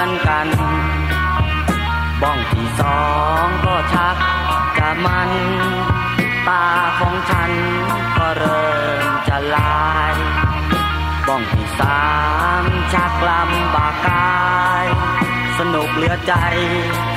[0.00, 0.48] อนกัน
[2.22, 3.00] บ้องที่สอ
[3.44, 4.16] งก็ชัก
[4.78, 5.30] จะมัน
[6.48, 6.66] ตา
[6.98, 7.50] ของฉัน
[8.16, 8.72] ก็เริ่
[9.08, 10.14] มจะลาย
[11.26, 12.04] บ้องที่สา
[12.62, 14.44] มชักลำบากกา
[14.84, 14.86] ย
[15.58, 16.34] สนุกเหลือใจ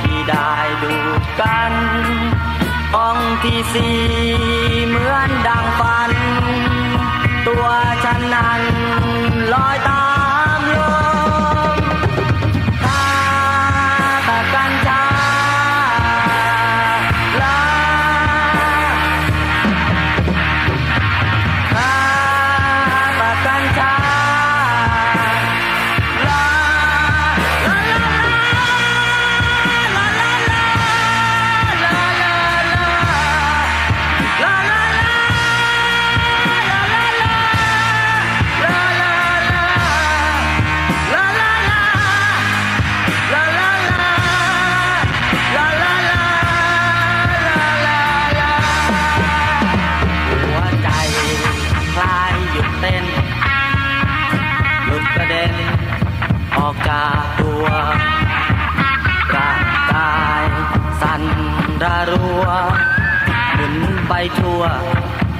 [0.02, 0.94] ที่ได้ดู
[1.40, 1.72] กัน
[2.94, 3.98] บ้องที่สี่
[4.86, 6.12] เหมือนดังฟัน
[7.46, 7.66] ตัว
[8.04, 8.62] ฉันนั้น
[9.54, 10.03] ลอยตา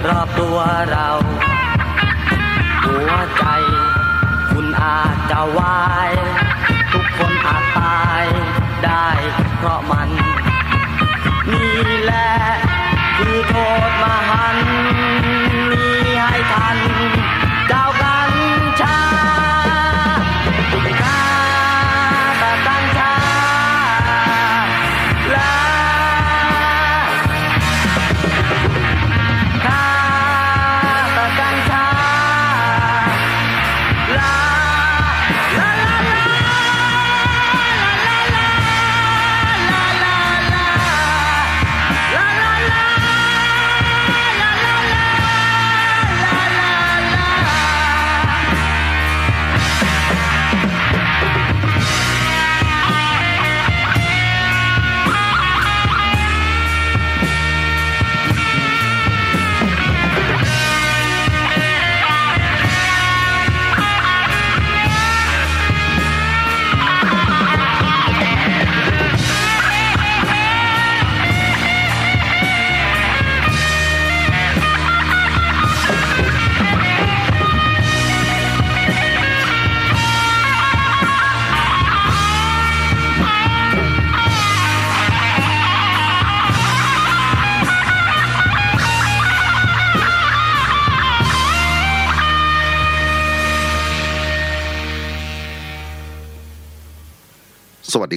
[0.09, 0.59] รอบตัว
[0.91, 1.09] เรา
[2.85, 3.45] หัวใจ
[4.51, 6.11] คุณอาจจะวาย
[6.93, 8.25] ทุกคนอาจตาย
[8.85, 9.09] ได้
[9.57, 10.09] เพราะมัน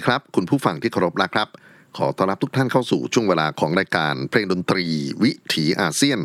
[0.08, 1.48] ครับ คุณผู้ฟังที่เคารพนะครับ
[1.98, 4.86] ขอต้อนรับทุกท่านเข้าสู่ช่วงเวลาของรายการเพลงดนตรี
[5.24, 6.20] วิถีอาเซียน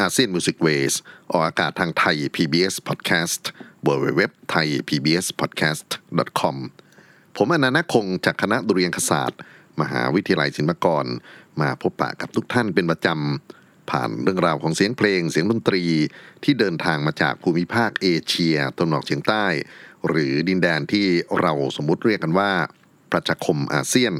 [0.00, 0.92] ASEAN Music Ways
[1.30, 3.42] ออกอากาศทางไทย PBS Podcast
[3.86, 5.88] w w w t h a i PBS Podcast
[6.40, 6.56] com
[7.36, 9.40] ผมอนันต์คงจากคณะดุริยางคศาสตร์
[9.80, 11.06] มหาวิทยาลัยศิลปากร
[11.60, 15.82] มาพบปะกับทุกท่านเป็นประจำ ผ่านเรื่องราวของเสียงเพลงเสียงดนตรี
[16.44, 19.46] ที่เดินทางมาจากภูมิภาคเอเชียตะวันออกเฉียงใต้
[20.08, 21.06] หรือดินแดนที่
[21.40, 22.52] เราสมมุติเรียกกันว่า
[23.14, 24.14] ประชาคมอาเซียน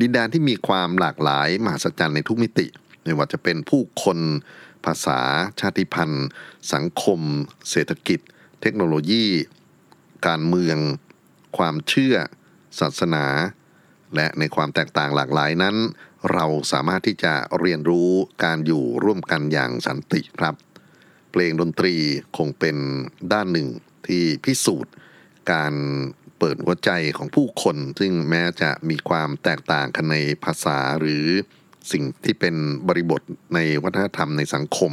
[0.00, 2.66] ดินแดนที่มีความหลากหลายมหัศจรรย์ในทุกมิติ
[3.02, 4.18] ไม่ว่าจะเป็นผู้คน
[4.84, 5.20] ภาษา
[5.60, 6.26] ชาติพันธุ์
[6.72, 7.20] สังคม
[7.70, 8.20] เศรษฐกิจ
[8.60, 9.26] เทคโนโลยี
[10.26, 10.78] การเมือง
[11.58, 12.16] ความเชื่อ
[12.80, 13.24] ศาสนา
[14.16, 15.76] และในความแตกต่างหลากหลายนั้น
[16.32, 18.10] เราสามารถที่จะเรียนรู้
[18.44, 20.54] การอยู่ร่วมกันอย่างสันติครับ
[21.30, 21.94] เพลงดนตรี
[22.36, 22.76] คงเป็น
[23.32, 23.68] ด้านหนึ่ง
[24.06, 24.92] ที่พิสูจน์
[25.52, 25.74] การ
[26.38, 31.26] เปิดหัวใจของผู้คน ซึ่งแม้จะมีความแตกต่างกันในภาษาหรือ
[31.92, 32.54] สิ่งที่เป็น
[32.88, 33.22] บริบท
[33.54, 34.92] ในวัฒนธรรมในสังคม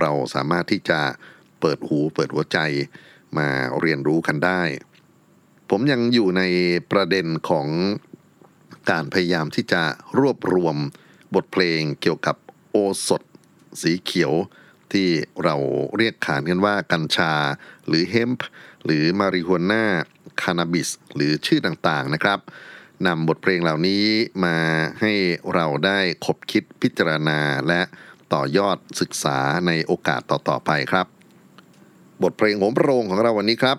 [0.00, 1.00] เราสามารถที่จะ
[1.60, 2.58] เปิดหูเปิดหัวใจ
[3.38, 3.48] มา
[3.80, 4.62] เรียนรู้กันได้
[5.70, 6.42] ผมยังอยู่ใน
[6.92, 7.68] ประเด็นของ
[8.90, 9.82] การพยายามที่จะ
[10.18, 10.76] รวบรวม
[11.34, 12.36] บทเพลงเกี่ยวกับ
[12.70, 12.76] โอ
[13.08, 13.22] สถ
[13.82, 14.32] สีเขียว
[14.92, 15.08] ที่
[15.44, 15.56] เรา
[15.96, 17.32] เรียกขานกันว่ากัญชา
[17.86, 18.46] หรือเฮมป์
[18.84, 19.84] หรือมาริฮวน่า
[20.42, 22.38] คานาบิสหรือชื่อต่างๆนะครับ
[23.06, 24.04] นำบทเพลงเหล่านี้
[24.44, 24.58] มา
[25.00, 25.12] ให้
[25.54, 27.82] เราได้คบคิดพิจารณาและ
[28.32, 31.06] ต่อยอดศึกษาในโอกาสต่อๆไปครับ
[32.22, 33.78] บทเพลงโหมโรงของเราวันนี้ครับ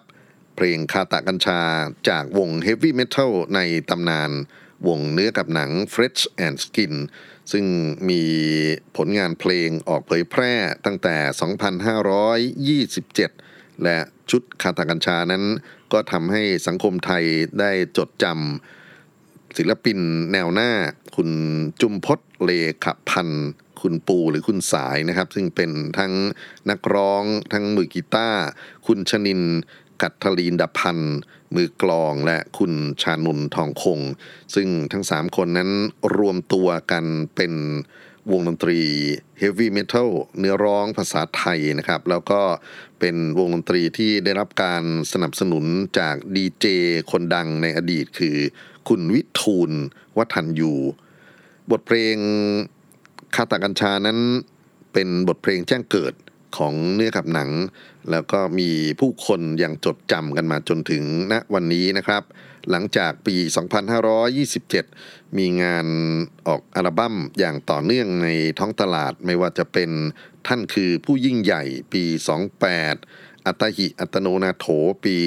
[0.55, 1.61] เพลงคาตะกัญชา
[2.09, 3.59] จากวง Heavy Metal ใน
[3.89, 4.31] ตำนาน
[4.87, 6.93] วงเนื้อกับหนัง Fresh and Skin
[7.51, 7.65] ซึ่ง
[8.09, 8.23] มี
[8.97, 10.53] ผลงานเพลงออกเผยแพร่
[10.85, 12.77] ตั้งแต่
[13.09, 13.97] 2527 และ
[14.31, 15.43] ชุดคาตากัญชานั้น
[15.93, 17.23] ก็ทำให้สังคมไทย
[17.59, 19.99] ได้จดจำศิลปิน
[20.31, 20.71] แนวหน้า
[21.15, 21.29] คุณ
[21.81, 22.51] จุมพศเล
[22.83, 23.49] ขพันธ์
[23.81, 26.13] คุณปูหรือคุณสายนะครับ ซึ่งเป็นทั้ง
[26.69, 27.23] นักร้อง
[27.53, 28.41] ทั้งมือกีตาร์
[28.87, 29.41] คุณชนิน
[30.01, 31.17] กัตทลีนดพันธ์
[31.55, 33.99] มือกลองและคุณชานุนทองคง
[34.55, 35.69] ซึ่งทั้งสามคนนั้น
[36.17, 37.05] รวมตัวกัน
[37.35, 37.53] เป็น
[38.31, 38.79] วงดนตรี
[39.37, 40.09] เฮฟวี่เมทัล
[40.39, 42.41] เนื้อร้องภาษาไทยนะครับ แล้วก็
[42.99, 45.65] เป็นวงดนตรีที่ได้รับการสนับสนุน
[45.99, 46.65] จากดีเจ
[47.11, 48.37] คนดังในอดีตคือ
[48.87, 49.71] คุณวิทูล
[50.17, 50.73] วัฒนยู
[51.71, 52.17] บทเพลง
[53.35, 54.19] คาตากัญชานั้น
[54.93, 56.13] เป็นบทเพลงแจ้งเกิด
[56.57, 57.49] ของเนื้อกับหนัง
[58.11, 58.69] แล้วก็มี
[58.99, 62.23] ผู้คนยังจดจำกันมาจนถึงณวันนี้นะครับ
[62.69, 63.35] หลังจากปี
[64.57, 65.87] 2527 มีงาน
[66.47, 68.29] ออกอัลบั้มอย่างต่อเนื่องใน
[68.59, 69.91] ท้องตลาดไม่ว่าจะเป็น
[70.47, 71.63] ท่านคือผู้ยิ่งใหญ่
[71.93, 72.03] ปี
[72.79, 74.65] 28 อัตหิอัตโนนาโถ
[75.05, 75.17] ปี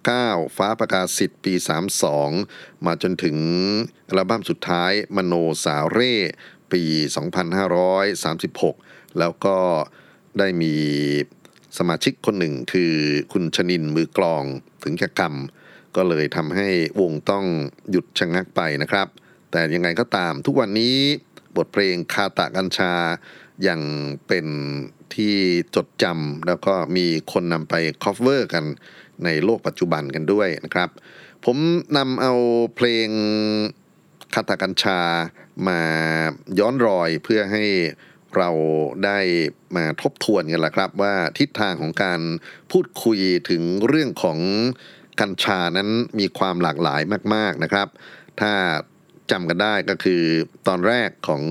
[0.00, 1.52] 29 ฟ้าประกาศสิทธิ์ปี
[2.18, 3.36] 32 มาจนถึง
[4.08, 5.34] อัลบั้มสุดท้ายมโน
[5.64, 6.14] สาเร่
[6.72, 6.82] ปี
[7.60, 9.56] 2536 แล้วก็
[10.38, 10.74] ได้มี
[11.78, 12.92] สมาชิกคนหนึ่งคือ
[13.32, 14.44] คุณชนินมือกลอง
[14.84, 15.34] ถึงแก่กรรม
[15.96, 16.68] ก็เลยทำให้
[17.00, 17.44] วงต้อง
[17.90, 19.08] หยุดชะงักไปนะครับ
[19.50, 20.96] แต่ยังไงก็ตามทุกวันนี้
[21.56, 22.94] บทเพลงคาตะกัญชา
[23.68, 23.80] ยัง
[24.28, 24.46] เป็น
[25.14, 25.36] ที่
[25.76, 28.64] จดจำแล้วก็มีคนนำไป cover กัน
[29.24, 30.90] ในโลกปัจจุบันกันด้วยนะครับ
[31.44, 31.56] ผม
[31.96, 32.32] นำเอา
[32.76, 33.08] เพลง
[34.34, 35.00] คาตากัญชา
[35.68, 35.80] มา
[36.58, 37.64] ย้อนรอยเพื่อให้
[38.36, 38.50] เรา
[39.04, 39.18] ได้
[39.76, 42.20] มาทบทวนกันละครับ ว่าทิศทางของการ
[42.72, 43.18] พูดคุย
[43.50, 44.38] ถึงเรื่องของ
[45.20, 45.88] กัญชานั้น
[46.18, 47.02] มีความหลากหลาย
[47.34, 47.88] มาก ๆนะครับ
[48.40, 48.52] ถ้า
[49.30, 50.22] จำกันได้ก็คือ
[50.68, 51.42] ตอนแรกของ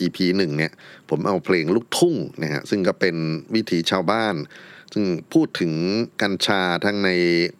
[0.00, 0.72] EP หนึ่งเนี่ย
[1.10, 3.16] ผมเอาเพลงลูกทุ่งนะฮะซึ่งก็เป็น
[3.54, 4.34] วิถีชาวบ้าน
[4.92, 5.72] ซึ่งพูดถึง
[6.22, 7.10] กัญชาทั้งใน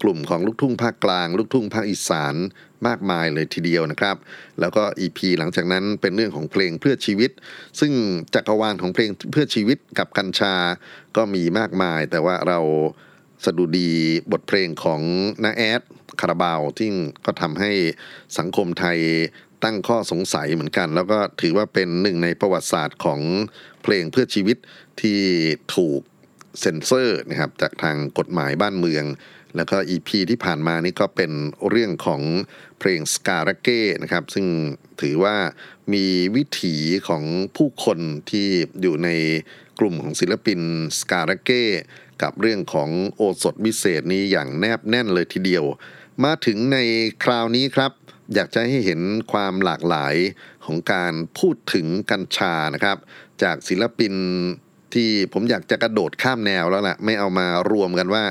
[0.02, 2.34] กลุ่มของลูกทุ่งภาคกลาง ลูกทุ่งภาคอีสาน
[2.86, 4.16] มากมายเลยทีเดียวนะครับ
[4.60, 7.30] แล้วก็ EP หลังจากนั้นเป็นเรื่องของเพลงเพื่อชีวิต
[7.80, 7.92] ซึ่ง
[8.34, 10.54] จักรวาลของเพลงเพื่อชีวิตกับกัญชา
[11.16, 12.60] ก็มีมากมาย แต่ว่าเรา
[13.44, 13.90] สดุดี
[14.32, 15.00] บทเพลงของ
[15.44, 15.82] นาแอด
[16.20, 16.90] คาราบาวที่
[17.24, 17.72] ก็ทำให้
[18.38, 18.98] สังคมไทย
[19.64, 23.20] ตั้งข้อสงสัยเหมือนกัน แล้วก็ถือว่าเป็นหนึ่งในประวัติศาสตร์ของ
[23.82, 24.56] เพลงเพื่อชีวิต
[25.00, 25.20] ที่
[25.74, 26.00] ถูก
[26.60, 29.04] เซ็นเซอร์นะครับจากทางกฎหมายบ้านเมือง
[29.56, 31.32] แล้วก็ EP ที่ผ่านมานี่ก็เป็น
[31.68, 32.22] เรื่องของ
[32.78, 34.46] เพลงสการะเก้นะครับซึ่ง
[35.00, 35.36] ถือว่า
[35.92, 36.04] มี
[36.36, 36.76] วิถี
[37.08, 37.24] ของ
[37.56, 37.98] ผู้คน
[38.30, 38.48] ที่
[38.80, 39.08] อยู่ใน
[39.80, 40.60] กลุ่มของศิลปิน
[40.98, 41.64] สการะเก้
[42.22, 45.64] กับเรื่องของโอสถวิเศษนี้อย่างแนบแน่นเลยทีเดียว
[46.24, 46.78] มาถึงใน
[47.24, 47.92] คราวนี้ครับ
[48.34, 49.00] อยากจะให้เห็น
[49.32, 50.14] ความหลากหลาย
[50.64, 52.96] ของการพูดถึงกัญชานะครับ
[53.42, 54.14] จากศิลปิน
[54.94, 58.24] ที่ผมอยากจะกระโดดข้ามแนวแล้วแหละไม่เอามารวมกันว่า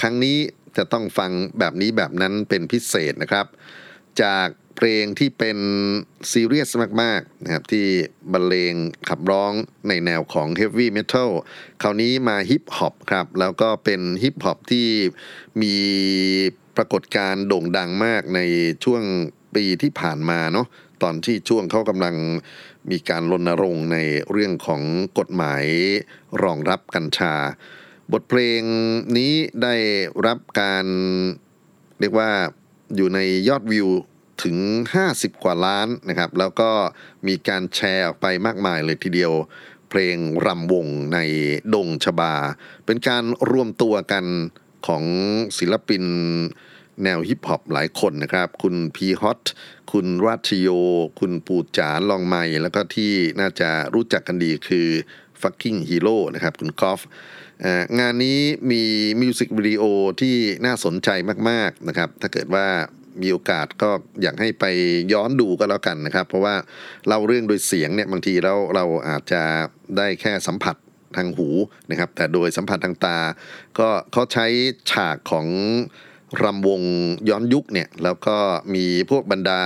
[0.00, 0.36] ครั้งนี้
[0.76, 3.46] จะต้องฟังแบบนี้แบบนั้นเป็นพิเศษนะครับ
[4.22, 4.48] จาก
[4.82, 5.58] เพลงที่เป็น
[6.32, 6.70] ซีเรียส
[7.02, 7.86] มากๆนะครับที่
[8.32, 8.74] บรรเลง
[9.08, 9.52] ขับร้อง
[9.88, 11.30] ในแนวของเฮฟวี่เมทัล
[11.82, 14.88] คราวนี้มาฮิปฮอปครับ แล้วก็เป็นฮิปฮอปที่
[15.62, 15.74] มี
[16.76, 18.40] ปรากฏการณ์โด่งดังมากใน
[18.84, 19.02] ช่วง
[19.54, 20.66] ปีที่ผ่านมาเนาะ
[21.02, 22.16] ตอนที่ช่วงเขากำลัง
[22.90, 23.98] มีการรณรงค์ใน
[24.30, 24.82] เรื่องของ
[25.18, 25.64] กฎหมาย
[26.42, 27.34] รองรับกัญชา
[28.12, 28.62] บทเพลง
[29.16, 29.74] นี้ได้
[30.26, 30.86] รับการ
[32.00, 32.30] เรียกว่า
[32.96, 33.88] อยู่ในยอดวิว
[34.42, 34.56] ถึง
[35.00, 36.70] 50 กว่าล้านนะครับ แล้วก็
[37.26, 39.32] มีการแชร์ออกไปมากมายเลยทีเดียว
[39.88, 40.16] เพลง
[40.46, 41.18] รำวงใน
[41.74, 42.34] ดงชบา
[42.86, 44.24] เป็นการรวมตัวกัน
[44.86, 45.04] ของ
[45.58, 46.04] ศิลปิน
[47.04, 49.44] แนวฮิปฮอปหลายคนนะครับ คุณพีฮอต
[49.92, 50.68] คุณรัชโย
[51.20, 54.88] คุณปูจานลองไมแล้วก็ที่น่าจะรู้จักกันดีคือ
[55.40, 57.00] fucking hero นะครับ คุณกอฟ
[57.98, 58.82] งานนี้มี
[59.20, 59.82] มิวสิกวิดีโอ
[60.20, 61.08] ที่น่าสนใจ
[61.48, 62.66] มาก ๆ นะครับ ถ้าเกิดว่า
[63.22, 63.90] มีโอกาสก็
[64.22, 64.64] อยากให้ไป
[65.12, 66.54] ย้อนดูก็แล้วกันนะครับ เพราะว่า
[67.06, 69.42] เล่าเรื่องโดยเสียงเนี่ยบางทีเราเราอาจจะ
[69.96, 70.76] ได้แค่สัมผัส
[71.16, 71.48] ทางหู
[71.90, 73.18] นะครับ แต่โดยสัมผัสทางตา
[73.78, 74.46] ก็เขาใช้
[74.90, 75.46] ฉากของ
[76.42, 76.82] รำวง
[77.28, 78.36] ย้อนยุคเนี่ยแล้วก็
[78.74, 79.62] มีพวกบรรดา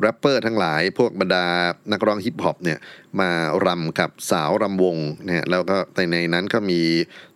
[0.00, 1.44] แรปเปอร์ทั้งหลายพวกบรรดา
[1.92, 2.78] นักร้องฮิปฮอปเนี่ย
[3.20, 3.30] มา
[3.66, 6.80] รำกับสาวรำวงเนี่ยแล้วก็ในในนั้นก็มี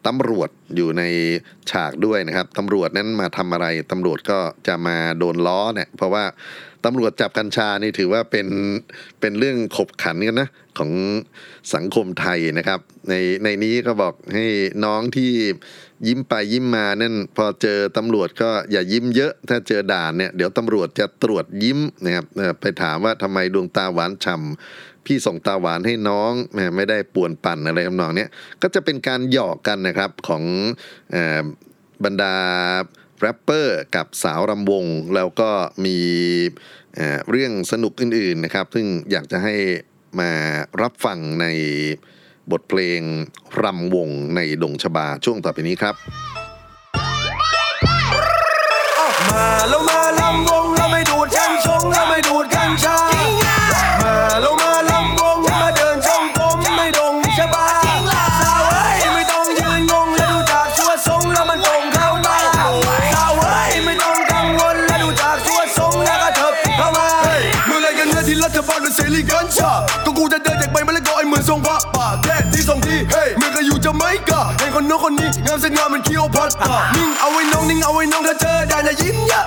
[0.07, 1.03] ตำรวจอยู่ใน
[1.71, 6.25] ฉากด้วยนะครับตำรวจนั้นมาทำอะไรตำรวจก็จะมาโดนล้อเนี่ยเพราะว่า
[6.85, 8.49] ตำรวจจับกัญชานี่ถือว่าเป็น
[9.21, 10.93] เป็นเรื่องขบขันกันนะของ
[11.75, 14.45] สังคมไทยนะครับ ในในนี้ก็บอกให้
[14.85, 15.33] น้องที่
[16.07, 22.27] ยิ้มไปยิ้มมานั่นพอเจอตำรวจก็อย่ายิ้มเยอะ ถ้าเจอด่านเนี่ยเดี๋ยวตำรวจจะตรวจยิ้มนะครับ
[22.61, 26.33] ไปถามว่าทำไมดวงตาหวานฉ่ำพี่ส่งตาหวานให้น้อง
[26.77, 28.27] ไม่ได้ป่วนปั่นอะไรทำนองนี้
[28.63, 30.45] ก็จะเป็นการหยอกกันนะครับของ
[32.05, 32.35] บรรดา
[33.21, 35.51] แรปเปอร์กับสาวรำวง แล้วก็
[35.85, 35.99] มี
[36.95, 39.55] เอ่อเรื่องสนุกอื่นๆนะครับ ซึ่งอยากจะให้
[40.21, 40.31] มา
[40.83, 41.47] รับฟังใน
[42.53, 43.01] บทเพลง
[43.61, 45.95] รำวงในดงชบาช่วงต่อไปนี้ครับ
[49.31, 52.97] มาแล้วมารำวงแล้วไม่ดูดกัญชงแล้วไม่ดูดกัญชา
[54.03, 57.67] มาแล้วมารำวงมาเดินชมร่มไม้ดงชบา
[58.41, 62.37] สาวเอ้ยไม่ต้องยืนงงแล้วดูจากชัวทรงแล้วมันตรงเข้ามา
[63.15, 67.09] สาวเอ้ยไม่ต้องกังวลแล้วดูจากชัวทรงแล้วก็เถิบเข้ามา
[67.67, 69.73] เมื่อไรกันเนี่ยที่รัฐบาลมันเสรีกัญชา
[70.05, 71.79] ก็กูจะเดินจากไปมาแล้วก็ไอ้เหมือนทรงพระ
[74.75, 79.41] คนโน้นคนนี้งามเส้นงามมันเคี้ยวพอดตานิ่งเอาไว้น้องนิ่งเอาไว้น้องถ้าเจอได้อย่ายิ้มอย่า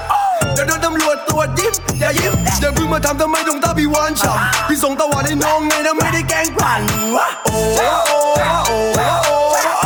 [0.57, 6.81] จะโดนตำรวจตรวจยิ้มอย่ายิ้มอย่าเพิ่งมาทำทำไมดวงตาพี่วานฉ่ำพี่ส่งตะวันให้น้องไงนะไม่ได้แกล้งปั่น
[7.15, 7.59] วะโอ้
[8.07, 8.19] โอ้
[8.67, 8.77] โอ้
[9.25, 9.76] โอ้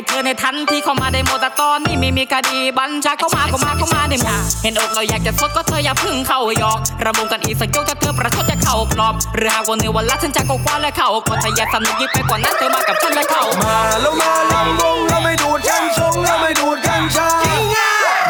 [0.00, 4.28] ด้เธอในทันที่เข้ามาได้หมดแต่ตอนนี่ไม่มีคดีบัญชาเข้ามาเข้ามาเข้ามาได้หม
[4.62, 17.28] เห็นอกเราอยากจะสดก็เธออย่าพึ่งเข้ายอกระบุกันอีสักยกถ้าเธอประชดจะเข้ากรอบหรือหากวันนี้วันละฉันจะก็คว้าและเข้าก็ทะยานสนุกยิ่งไปกว่านั้นเธอมากับฉันและเข้ามาแล้วมาลำวงแล้วไม่ดูดกัญชงแล้วไม่ดูดกัญชา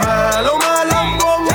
[0.05, 1.48] มาแล้วมาลำวง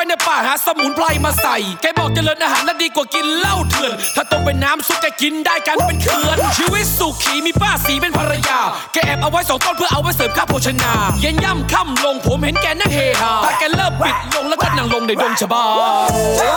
[0.00, 8.58] ไปในป่าหาสมุนไพรมาใส่ แกบอกเจริญอาหารน่ะดีกว่ากินเหล้าเถื่อน ถ้าต้มเป็นน้ำซุปแกกินได้กันเป็นเขื่อน ชีวิตสุขีมีป้าสีเป็นภรรยา
[8.92, 15.64] แกแอบเอาไว้สองต้นเพื่อเอาไว้เสริมค่าโภชนา เย็นย่ำค่ำลงผมเห็นแกนั่งเฮฮาถ้าแกเลิกปิดลงแล้วก็นั่งลงในดงชบา
[16.12, 16.50] โอ้โอ้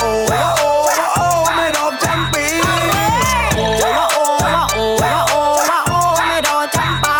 [0.00, 0.66] โอ้โอ้
[1.14, 1.20] โอ
[1.56, 2.44] ไม่ดอกจำปี
[3.56, 4.24] โอ้โอ้
[4.74, 5.40] โอ้โอ้
[5.88, 5.94] โอ
[6.28, 7.18] ไม่ดอกจำปา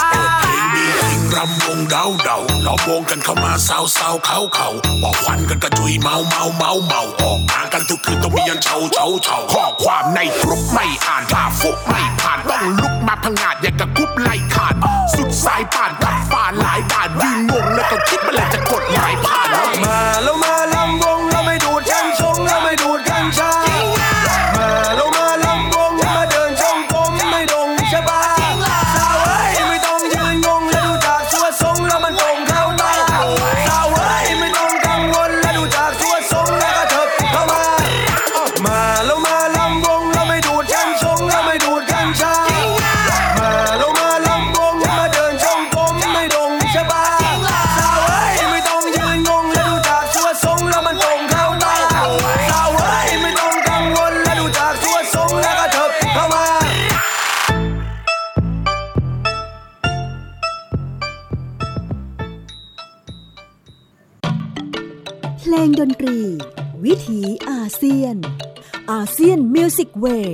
[0.75, 4.69] มีสิ่งรำวงเดาเดา เราวงกันเข้ามาเศร้าเศร้าเขาเขา
[5.03, 14.35] บอกควันกันกระจุยเมาเมาเมาเมาออกงานกันทุกคืนต้องมียันเฉาเฉาเฉาข้อความในกรุ๊ปไม่อ่านผ่าฟุกไม่ผ่านต้องลุกมาพังงาดอย่างกับกรุ๊ปไล่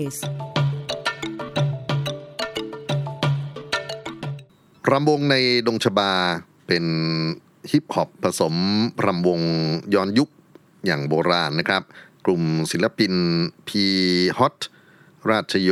[0.08, 0.20] เวส
[4.90, 5.36] รำวงใน
[5.66, 6.12] ดงชบา
[6.66, 6.84] เป็น
[7.70, 8.54] ฮิปฮอปผสม
[9.04, 9.40] รำวง
[9.94, 10.28] ย้อนยุค
[10.86, 11.82] อย่างโบราณนะครับ
[12.26, 13.12] กลุ่มศิลปิน
[13.68, 13.84] พี
[14.38, 14.58] ฮอต
[15.30, 15.70] ราชโย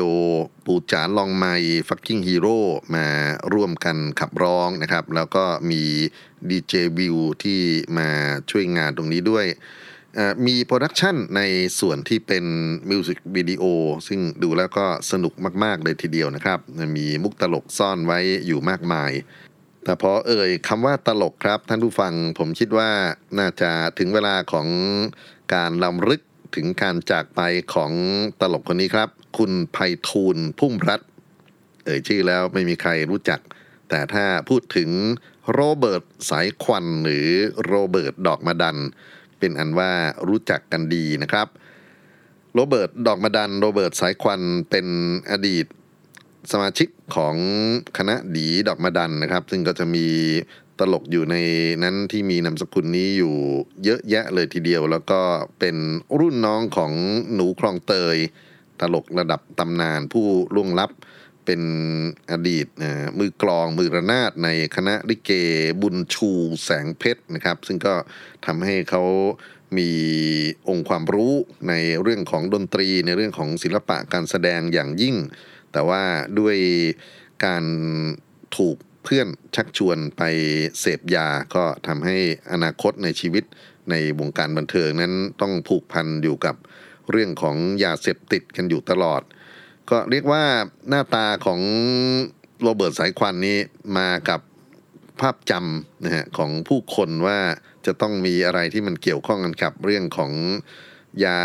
[0.65, 1.45] ปูจานลองไม
[1.89, 2.59] ฟักกิ้งฮีโร่
[2.95, 3.07] มา
[3.53, 5.83] ร่วมกันขับร้องนะครับ แล้วก็มี
[6.49, 7.61] ดีเจวิวที่
[7.99, 8.09] มา
[8.51, 9.47] ช่วยงานตรงนี้ด้วย
[10.47, 11.43] มี production ใน
[11.81, 12.45] ส่วนที่เป็น
[12.91, 13.65] มิวสิกวิดีโอ
[14.09, 15.33] ซึ่งดูแล้วก็สนุก
[15.65, 16.59] มากๆเลยทีเดียวนะครับ
[16.97, 19.13] มีมุกตลกซ่อนไว้อยู่มากมาย
[19.85, 22.91] แต่พอเอ่ยคำว่าตลกครับท่านผู้ฟังผมคิดว่า
[23.39, 24.67] น่าจะถึงเวลาของ
[25.55, 26.23] การรำลึก
[26.57, 27.41] ถึงการจากไป
[27.75, 27.93] ของ
[28.41, 29.09] ตลกคนนี้ครับ
[29.39, 29.77] คุณไพ
[30.09, 31.09] ฑูรย์พุ่มรัตน์
[31.85, 33.41] เอ่ยชื่อแล้วไม่มีใครรู้จัก
[33.89, 34.91] แต่ถ้าพูดถึง
[35.53, 37.29] โรเบิร์ตสายควันหรือ
[37.67, 38.77] โรเบิร์ตดอกมะดัน
[39.39, 39.93] เป็นอันว่า
[40.29, 41.49] รู้จักกันดีนะครับ
[42.55, 44.41] โรเบิร์ตดอกมะดันโรเบิร์ตสายควัน
[44.71, 44.87] เป็น
[45.31, 45.67] อดีต
[46.53, 47.35] สมาชิกของ
[47.99, 50.07] คณะดี๋ดอกมะดันนะครับ ซึ่งก็จะมี
[50.79, 51.37] ตลกอยู่ใน
[51.83, 53.35] นั้นที่มีนามสกุลนี้อยู่
[53.85, 55.21] เยอะแยะเลยทีเดียว แล้วก็
[55.59, 55.77] เป็น
[56.19, 56.93] รุ่นน้องของ
[57.35, 58.17] หนูคลองเตย
[58.81, 60.91] ตลกระดับตำนานผู้ล่วงลับ
[61.47, 61.63] เป็น
[62.31, 62.67] อดีต
[63.19, 65.31] มือกลองมือระนาดในคณะลิเก
[65.83, 66.31] บุญชู
[66.65, 67.95] แสงเพชรนะครับ ซึ่งก็
[68.47, 69.05] ทำให้เขา
[69.79, 69.91] มี
[70.69, 71.35] องค์ความรู้
[71.69, 75.17] ในเรื่องของดนตรีในเรื่องของศิลปะการแสดงอย่างยิ่ง
[75.73, 76.03] แต่ว่า
[76.39, 76.57] ด้วย
[77.45, 77.65] การ
[78.57, 80.23] ถูกเพื่อนชักชวนไป
[80.81, 82.17] เสพยาก็ทำให้
[82.53, 83.45] อนาคตในชีวิต
[83.91, 86.57] ในวงการบันเทิงนั้นต้องผูกพันอยู่กับ
[87.11, 89.23] เรื่องของยาเสพติดกันอยู่ตลอด
[89.91, 90.45] ก็เรียกว่า
[90.89, 91.61] หน้าตาของ
[92.63, 93.59] โรเบิร์ตสายควันนี้
[93.99, 94.41] มากับ
[95.21, 97.39] ภาพจำนะฮะของผู้คนว่า
[97.87, 100.33] จะต้องมีอะไรที่มันเกี่ยวข้องกันกับเรื่องของ
[101.25, 101.41] ยา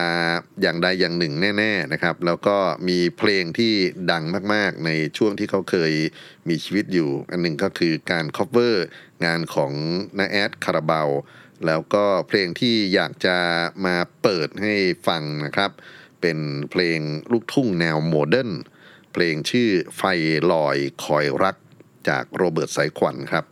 [0.61, 2.57] อย่างใดอย่างหนึ่งแน่ ๆนะครับ แล้วก็
[2.87, 3.73] มีเพลงที่
[4.11, 5.93] ดังมากๆ ในช่วงที่เขาเคย
[6.49, 8.75] มีชีวิตอยู่ อันหนึ่งก็คือการ cover
[9.25, 9.73] งานของ
[10.17, 11.09] นาแอดคาราบาว
[11.67, 13.37] แล้วก็เพลงที่อยากจะ
[13.85, 14.73] มาเปิดให้
[15.07, 15.71] ฟังนะครับ
[16.21, 16.39] เป็น
[16.71, 16.99] เพลง
[17.31, 18.51] ลูกทุ่งแนว modern
[19.13, 20.01] เพลงชื่อไฟ
[20.51, 21.55] ลอยคอยรัก
[22.09, 23.45] จากโรเบิร์ตสายควันครับ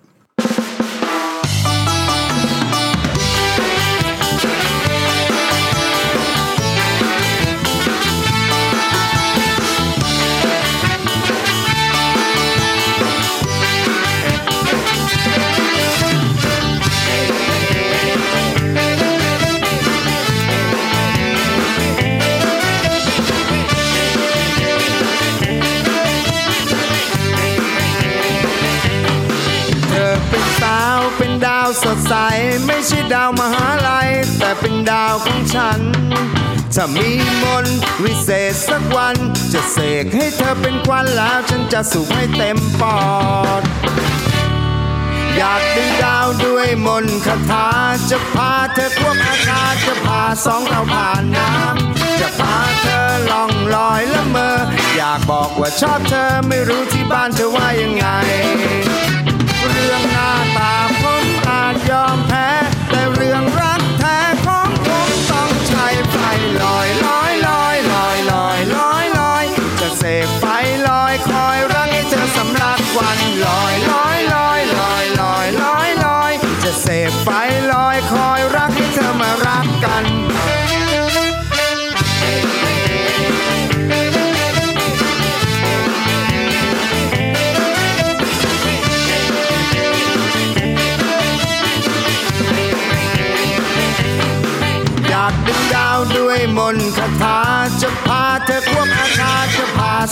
[32.80, 35.80] ไม่ใช่ดาวมหาลัย แต่เป็นดาวของฉัน
[36.76, 37.10] จะมี
[37.44, 39.16] มนต์วิเศษสักวัน
[39.54, 43.00] จะเสกให้เธอเป็นควันแล้วฉันจะสูบให้เต็มปอ
[43.60, 43.64] ด
[45.36, 47.68] อยากดึงดาวด้วยมนต์คาถา
[48.10, 54.58] จะพาเธอควบอาคาจะพาสองเราผ่านน้ำ จะพาเธอล่องลอยละเมอ
[54.96, 58.06] อยากบอกว่าชอบเธอไม่รู้ที่บ้านเธอว่ายังไง
[59.72, 61.29] เรื่องหน้าตาผม
[61.70, 62.50] อาจยอมแพ้
[62.90, 66.16] แต่เรื่องรักแท้ของผมต้องใช้ไฟ
[66.62, 67.29] ลอยลอย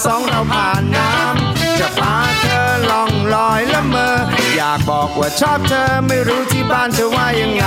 [0.07, 4.15] สองเราผ่านน้ำจะพาเธอล่องลอยละเมอ
[4.55, 7.65] อยากบอกว่าชอบเธอไม่รู้ที่บ้านเธอว่ายังไง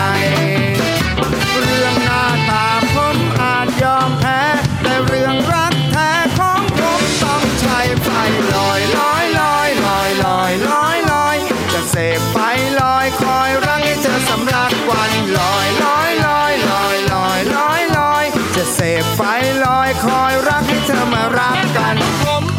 [1.61, 4.43] เรื่องหน้าตาผมอาจยอมแพ้
[4.83, 8.09] แต่เรื่องรักแท้ของผมต้องใช้ไฟ
[8.55, 9.20] ลอยลอย
[19.23, 19.29] ไฟ
[19.65, 22.50] ลอยคอยรักให้เธอมารักกันผม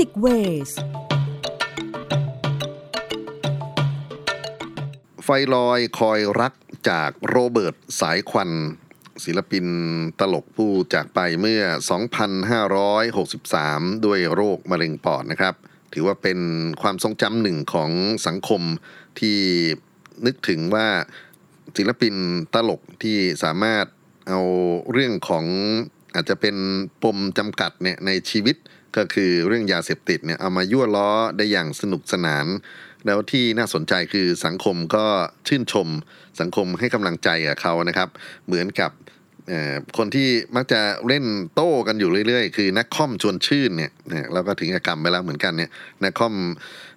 [0.00, 0.26] ยนมิวสิกเว
[0.68, 0.70] ส
[5.24, 6.52] ไฟลอยคอยรัก
[6.90, 8.50] จากโรเบิร์ตสายควัน
[9.24, 9.66] ศิลปิน
[10.20, 11.62] ตลกผู้จากไปเมื่อ
[13.44, 15.54] 2563 ด้วยโรคมะเร็งปอดนะครับ
[15.92, 16.38] ถือว่าเป็น
[16.82, 17.90] ความทรงจำหนึ่งของ
[18.26, 18.62] สังคม
[19.20, 19.38] ที่
[20.26, 20.88] นึกถึงว่า
[21.76, 22.14] ศิลปิน
[22.54, 23.86] ตลกที่สามารถ
[24.28, 24.40] เอา
[24.92, 25.44] เรื่องของ
[26.14, 26.56] อาจจะเป็น
[27.02, 28.56] ปมจำกัดเนี่ยในชีวิต
[28.96, 32.46] ก็คือเรื่องยาเสพติดเนี่ยเอามายั่วล้อได้อย่างสนุกสนาน
[33.06, 35.06] แล้วที่น่าสนใจคือสังคมก็
[35.48, 35.88] ชื่นชม
[36.40, 38.08] สังคมให้กำลังใจกับเขานะครับ
[38.46, 38.90] เหมือนกับ
[39.98, 41.24] คนที่มักจะเล่น
[41.54, 45.70] โต้กันอยู่เรื่อยๆ คือนักคอมชวนชื่นเนี่ยนะเราก็ถึงกรรมไปแล้วเหมือนกันเนี่ย
[46.04, 46.34] นักคอม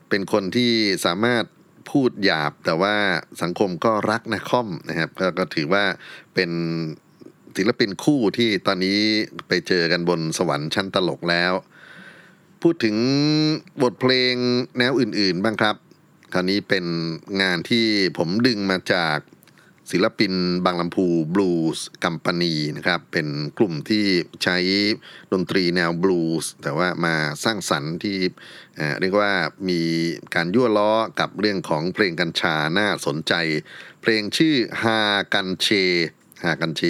[0.10, 0.72] เป็นคนที่
[1.06, 1.44] สามารถ
[1.92, 2.96] พูดหยาบแต่ว่า
[3.42, 5.84] สังคมก็รักนักคอมนะครับก็ถือว่า
[6.36, 6.52] เป็น
[7.58, 9.00] ศิลปินคู่ที่ตอนนี้
[9.48, 11.54] ไปเจอกันบนสวรรค์ชั้นตลกแล้ว
[12.64, 12.98] พูดถึง
[13.84, 14.36] บทเพลง
[14.78, 15.76] แนวอื่น ๆ บ้างครับ
[16.34, 16.86] คราวนี้เป็น
[17.42, 17.86] งานที่
[18.18, 19.18] ผมดึงมาจาก
[19.92, 20.34] ศิลปิน
[20.66, 24.06] บางลำพูบลูส์กัมปานีนะครับ เป็นกลุ่มที่
[24.44, 24.58] ใช้
[25.32, 28.18] ดนตรีแนวบลูส์แต่ว่ามาสร้างสรรค์ที่
[29.00, 29.34] เรียกว่า
[29.70, 29.82] มี
[30.36, 33.34] การยั่วล้อกับเรื่องของเพลงกัญชาน่าสนใจ
[34.02, 35.00] เพลงชื่อฮา
[35.34, 35.68] กันเช
[36.44, 36.82] หากันเช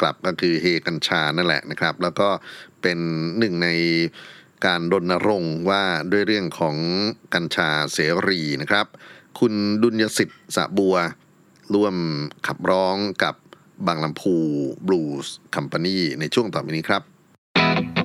[0.00, 2.28] กลับก็คือเฮกัญชานั่นแหละนะครับ แล้วก็
[2.82, 2.98] เป็น
[3.38, 3.68] หนึ่งใน
[4.66, 6.76] การรณรงค์ว่าด้วยเรื่องของ
[7.34, 8.86] กัญชาเสรีนะครับ
[9.38, 10.96] คุณดุลยสิทธิ์สะบัว
[11.74, 11.96] ร่วม
[12.46, 13.34] ขับร้องกับ
[13.86, 14.36] บางลำพู
[14.86, 17.97] บลูส์คัมปานีในช่วงต่อไปนี้ครับ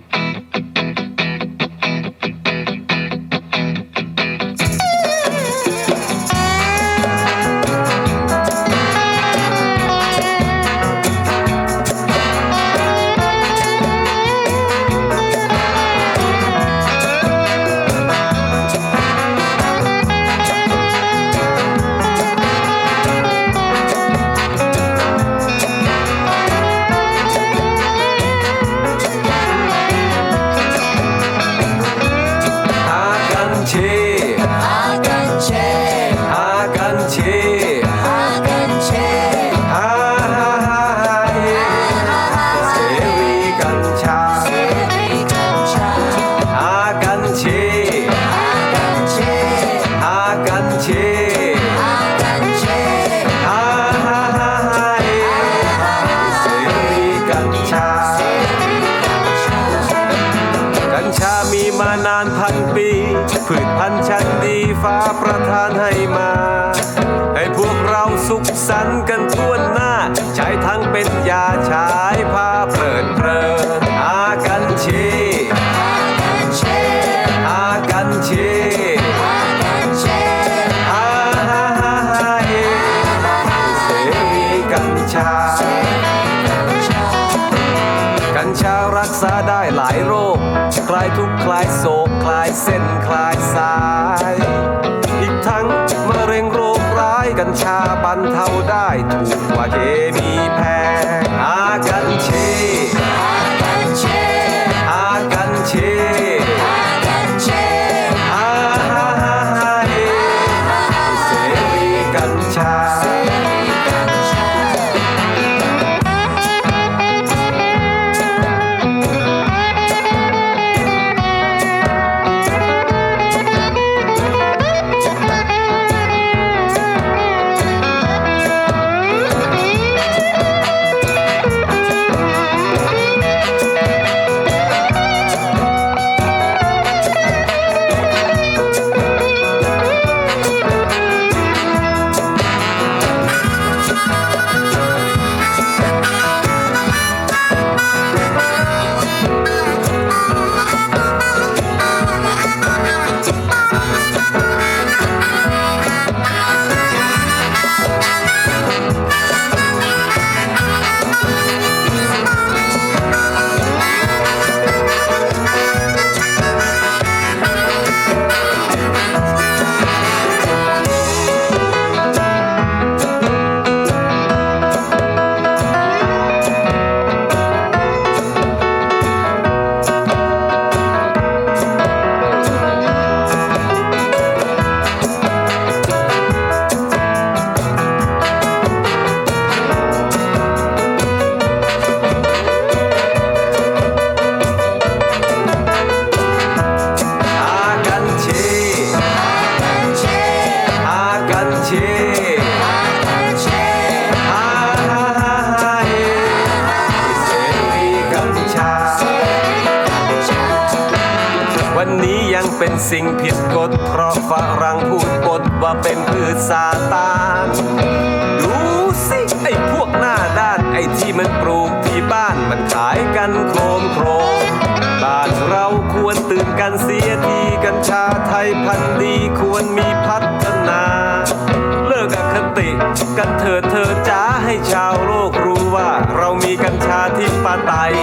[236.64, 237.94] กัญชาที่ปาไตย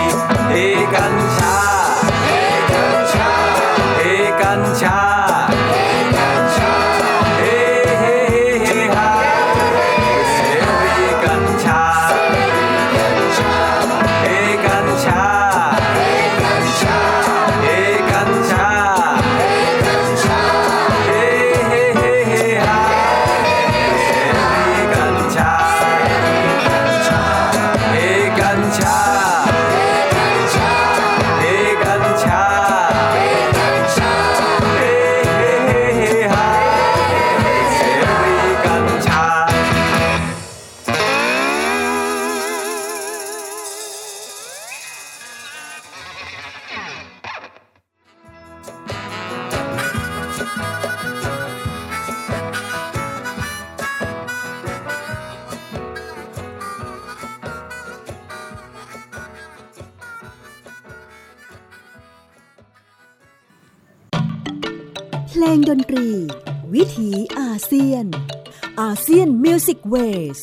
[70.31, 70.37] เว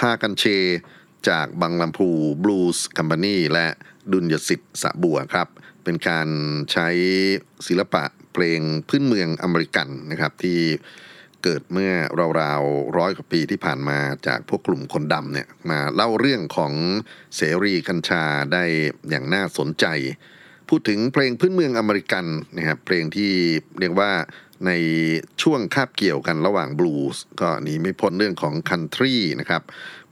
[0.00, 0.44] ฮากันเช
[1.28, 2.08] จากบังลำพู
[2.42, 3.66] บลูส์คัมพานีและ
[4.12, 5.48] ดุลยสิทธิ์สะบัวครับ
[5.84, 6.28] เป็นการ
[6.72, 6.88] ใช้
[7.66, 10.58] ศิลปะเพลงพื้นเมืองอเมริกันนะครับที่
[11.42, 11.92] เกิดเมื่อ
[12.40, 16.72] ราวๆร้อยกว่าปีที่ผ่านมาจากพวกกลุ่มคนดำเนี่ยมาเล่าเรื่องของ
[17.36, 18.64] เสรีกัญชาได้
[19.08, 19.86] อย่างน่าสนใจ
[20.68, 23.32] พูดถึงเพลงพื้นเมืองอเมริกันนะครับเพลงที่
[23.80, 24.10] เรียกว่า
[24.66, 24.70] ใน
[25.42, 29.62] ช่วงคาบเกี่ยวกันระหว่างบลูส์ก็หนีไม่พ้นเรื่องของคันทรีนะครับ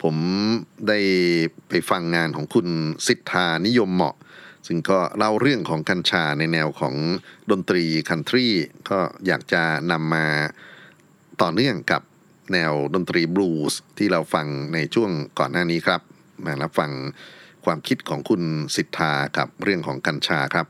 [0.02, 0.16] ผม
[0.88, 0.98] ได้
[1.68, 2.68] ไปฟังงานของคุณ
[3.06, 4.16] สิทธานิยมเหมาะ
[4.66, 6.94] ซึ่งก็เล่าเรื่องของกัญชาในแนวของ
[7.50, 8.46] ดนตรีคันทรี
[8.90, 10.26] ก็อยากจะนำมา
[11.42, 12.02] ต่อเนื่องกับ
[12.52, 16.00] แนวดนตรีบลูส์ที่เราฟังในช่วงก่อนหน้านี้ครับ
[16.44, 16.90] มารับฟัง
[17.64, 18.42] ความคิดของคุณ
[18.76, 20.66] สิทธากับเรื่องของกัญชาครับ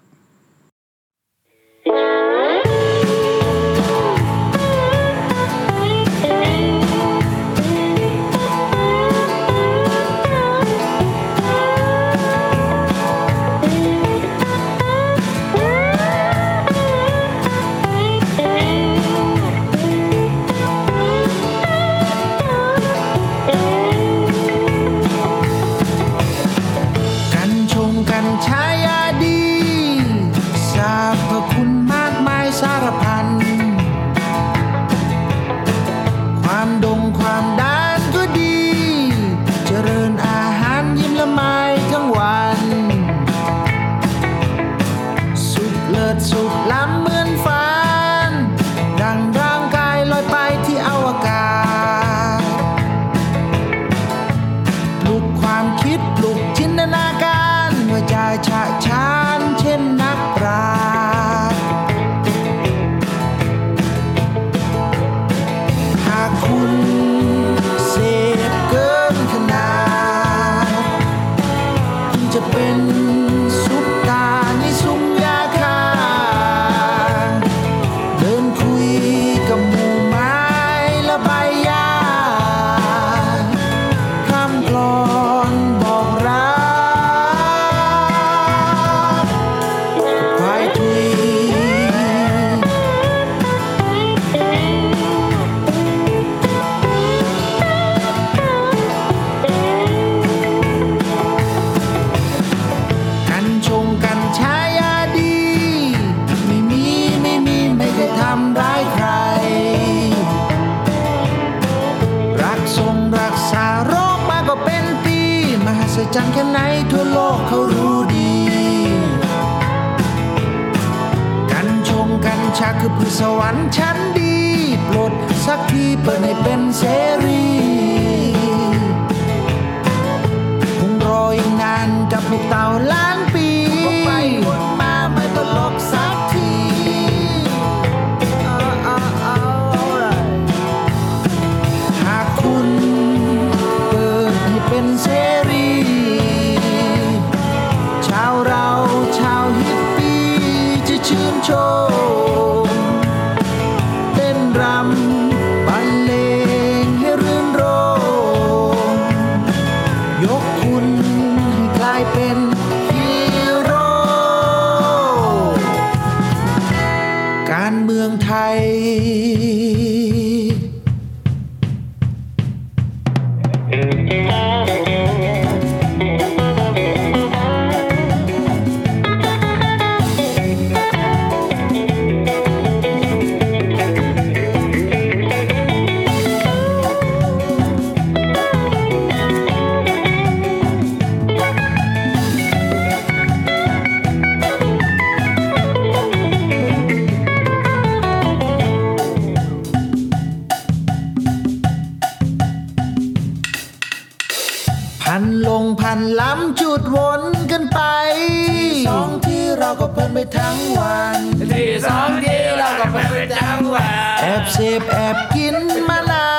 [210.19, 211.21] ไปทั้งวัน
[211.53, 215.57] ที่สองที่เราก็ไปไปจังหวัดแอบเสพแอบกิน
[215.89, 216.31] มานา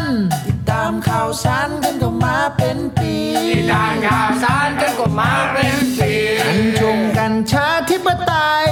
[0.00, 0.02] น
[0.46, 3.14] ติดตามข่าวสารกันก็มาเป็นปี
[3.72, 8.32] ทางข่าวสารกันก็มาเป็นปีกัญชงกัญชาธิปไต
[8.66, 8.70] ย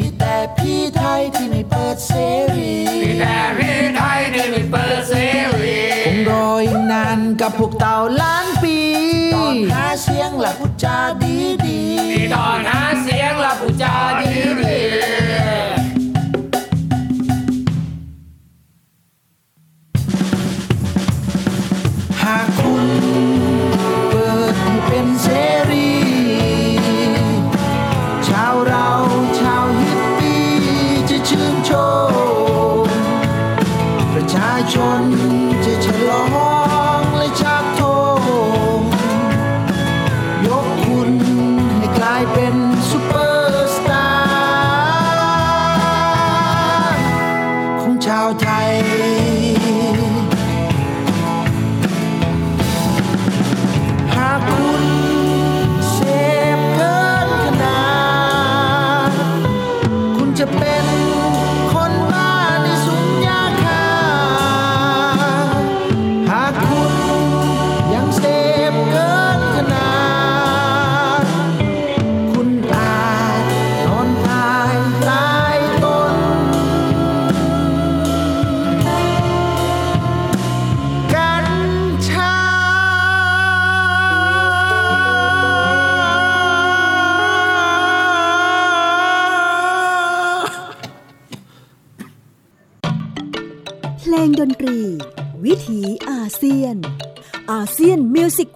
[0.00, 2.12] มีแต่พี่ไทยที่ไม่เปิดเส
[2.54, 2.74] รี
[3.20, 5.14] แต่พี่ไทยนี่ไม่เปิดเส
[5.62, 8.76] รีคงรออีกนานกับพวกเต่าล้านปี
[9.25, 11.78] ต อนหาเสียงหลักพูดจาดีดี
[12.12, 15.75] ดีตอนหาเสียงละผู้จาดีดี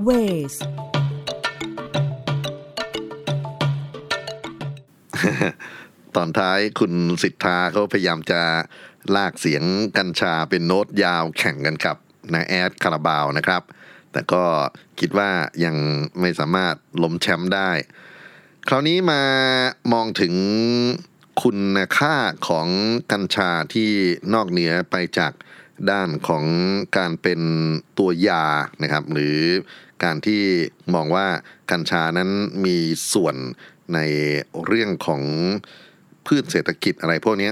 [0.06, 0.54] Music Waves
[6.16, 8.42] ตอนท้ายคุณสิทธาเขาพยายามจะ
[9.16, 9.64] ลากเสียง
[9.98, 11.96] กัญชาเป็นโน้ตยาวแข่งกันกับ
[12.32, 13.62] น้าแอ๊ดคาราบาวนะครับ
[14.12, 14.44] แต่ก็
[15.00, 15.30] คิดว่า
[15.64, 15.76] ยัง
[16.20, 17.70] ไม่สามารถล้มแชมป์ได้
[18.68, 19.22] คราวนี้มา
[19.92, 20.34] มองถึง
[21.42, 21.58] คุณ
[21.96, 22.14] ค่า
[22.48, 22.68] ของ
[23.12, 23.90] กัญชาที่
[24.34, 25.32] นอกเหนือไปจาก
[25.90, 26.44] ด้านของ
[26.96, 27.40] การเป็น
[27.98, 28.44] ตัวยา
[28.82, 29.38] นะครับ หรือ
[30.04, 30.42] การที่
[30.94, 31.26] มองว่า
[31.70, 32.30] กัญชานั้น
[32.64, 32.78] มี
[33.12, 33.36] ส่วน
[33.94, 33.98] ใน
[34.66, 35.22] เรื่องของ
[36.26, 37.50] พืชเศรษฐกิจอะไรพวกนี้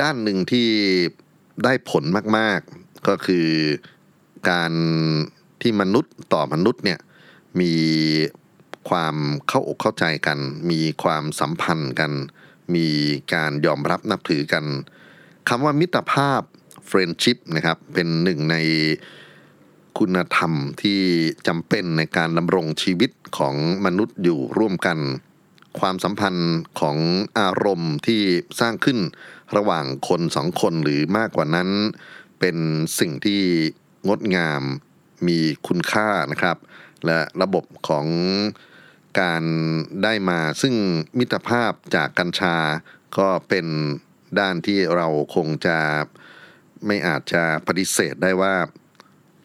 [0.00, 0.68] ด้านหนึ่งที่
[1.64, 2.04] ได้ผล
[2.38, 3.48] มาก ๆ ก็คือ
[4.50, 4.72] การ
[5.62, 7.00] ที่มนุษย์ต่อมนุษย์เนี่ย
[7.60, 7.74] มี
[8.90, 9.16] ความ
[9.48, 10.38] เข้าอกเข้าใจกัน
[10.70, 12.12] มีความสัมพันธ์กัน
[12.74, 12.88] มี
[13.34, 14.64] การยอมรับนับถือกัน
[15.48, 16.40] คำว่ามิตรภาพ
[16.90, 18.56] friendship นะครับเป็นหนึ่งใน
[19.98, 21.00] คุณธรรมที่
[21.46, 23.54] จำเป็นในการดำรงชีวิตของ
[23.86, 24.98] มนุษย์อยู่ร่วมกัน
[25.78, 26.98] ความสัมพันธ์ของ
[27.40, 28.22] อารมณ์ที่
[28.60, 28.98] สร้างขึ้น
[29.56, 31.68] ระหว่างคนสองคนหรือมากกว่านั้น
[32.40, 32.56] เป็น
[32.98, 33.42] สิ่งที่
[34.08, 34.62] งดงาม
[35.26, 36.56] มีคุณค่านะครับ
[37.06, 38.06] และระบบของ
[39.20, 39.44] การ
[40.02, 40.74] ได้มาซึ่ง
[41.18, 42.56] มิตรภาพจากกัญชา
[43.18, 43.66] ก็เป็น
[44.38, 45.78] ด้านที่เราคงจะ
[46.86, 48.54] ไม่อาจจะปฏิเสธได้ว่า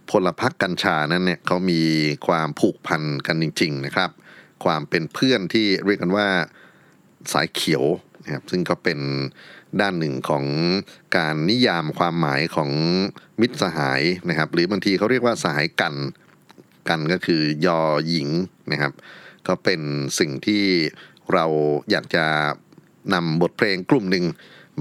[0.10, 1.82] พลพรรคกัญชานั้นเนี่ยเขามี
[2.28, 4.10] ความผูกพันกันจริง ๆ นะครับ
[4.66, 6.28] ความเป็นเพื่อนที่เรียกกันว่า
[7.34, 7.84] สายเขียว
[8.24, 9.00] นะครับซึ่งก็เป็น
[9.82, 10.46] ด้านหนึ่งของ
[11.18, 12.72] การนิยามความหมายของ
[13.42, 15.96] มิตรสหายนะครับ หรือบางทีเขาเรียกว่าสหายกัน
[16.90, 17.80] กันก็คือยอ
[18.10, 18.30] หญิง
[18.72, 18.94] นะครับ
[19.48, 19.82] ก็เป็น
[20.20, 20.64] สิ่งที่
[21.34, 21.46] เรา
[21.92, 22.26] อยากจะ
[23.14, 24.26] นำบทเพลงกลุ่มหนึ่ง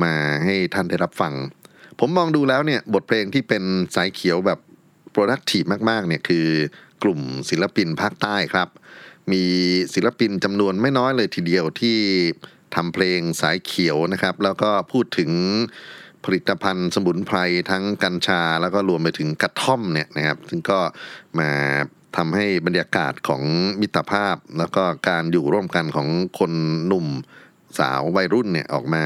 [0.03, 0.15] มา
[0.45, 1.35] ให้ท่านได้รับฟัง
[2.01, 3.63] ผมมองดูแล้วเนี่ยบทเพลงที่เป็น
[3.97, 4.59] สายเขียวแบบ
[5.15, 6.47] productive มากๆเนี่ยคือ
[7.03, 8.69] กลุ่มศิลปินภาคใต้ครับ
[9.33, 9.45] มี
[9.95, 11.99] ศิลปินจำนวนไม่น้อยเลยทีเดียวที่
[12.75, 15.31] ทำเพลงสายเขียวนะครับ แล้วก็พูดถึง
[16.25, 17.39] ผลิตภัณฑ์สมุนไพร
[17.71, 20.79] ทั้งกัญชา แล้วก็รวมไปถึงกระท่อมเนี่ยนะครับ ซึ่งก็
[21.39, 21.51] มา
[22.17, 23.43] ทำให้บรรยากาศของ
[23.81, 26.09] มิตรภาพ แล้วก็การอยู่ร่วมกันของ
[26.39, 26.53] คน
[26.87, 27.07] หนุ่ม
[27.79, 29.05] สาววัยรุ่นเนี่ยออกมา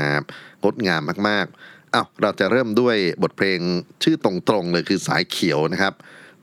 [0.62, 3.60] งดงามมากๆ อ้าวเราจะเริ่มด้วยบทเพลง
[4.02, 4.32] ชื่อตร
[4.62, 5.94] งๆเลยคือสายเขียวนะครับ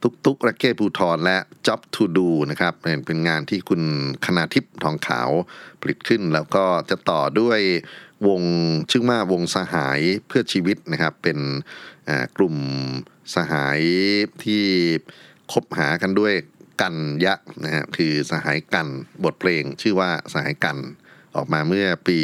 [0.02, 2.74] ตุกตุกระเก้ภูทรและ Job to Do นะครับ
[3.06, 3.82] เป็นงานที่คุณ
[4.26, 5.30] คณาทิพย์ทองขาว
[5.82, 7.60] ผลิตขึ้น แล้วก็จะต่อด้วย
[8.28, 8.42] วง
[8.92, 11.38] ชื่อว่าวงสหายเพื่อชีวิตนะครับ เป็น
[12.38, 12.56] กลุ่ม
[13.36, 13.82] สหาย
[14.44, 14.64] ที่
[15.52, 16.34] คบหากันด้วย
[16.82, 16.96] กัน
[17.26, 18.88] ยะนะฮะคือสหายกัน
[19.24, 20.78] บทเพลงชื่อว่าสหายกัน
[21.36, 22.18] ออกมาเมื่อปี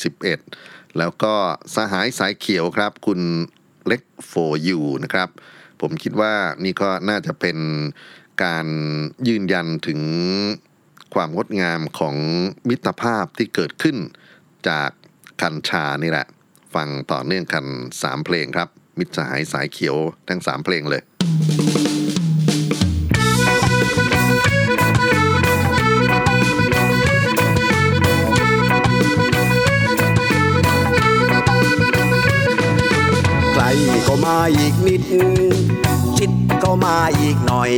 [0.00, 1.34] 2021 แล้วก็
[1.74, 3.20] สหายสายเขียวครับ คุณ
[3.86, 4.32] เล็กโฟ
[4.66, 5.28] ยูนะครับ
[5.80, 6.32] ผมคิดว่า
[6.64, 7.58] นี่ก็น่าจะเป็น
[8.44, 8.66] การ
[9.28, 10.00] ยืนยันถึง
[11.14, 12.16] ความงดงามของ
[12.68, 13.96] มิตรภาพที่เกิดขึ้น
[14.68, 14.90] จาก
[15.42, 16.26] กัญชานี่แหละ
[16.74, 17.64] ฟังต่อเนื่องกัน
[17.94, 18.68] 3 เพลงครับ
[18.98, 19.96] มิตรสหายสายเขียว
[20.28, 21.02] ทั้ง 3 เพลงเลย
[34.58, 35.02] อีกนิด
[36.16, 36.32] ชิด
[36.62, 37.72] ก็มาอีกหน่อย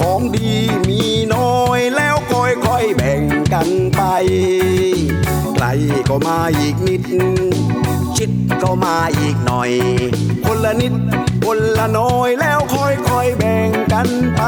[0.00, 0.52] ของดี
[0.88, 1.00] มี
[1.34, 3.22] น้อยแล้วค่อยค่อยๆแบ่ง
[3.52, 4.02] กันไป
[5.54, 5.66] ไกล
[6.08, 7.02] ก็มาอีกนิด
[8.16, 8.30] ชิด
[8.62, 9.70] ก็มาอีกหน่อย
[10.44, 10.94] คนละนิด
[11.44, 14.42] คนละน้อยแล้วค่อยค่อยๆแบ่งกันไป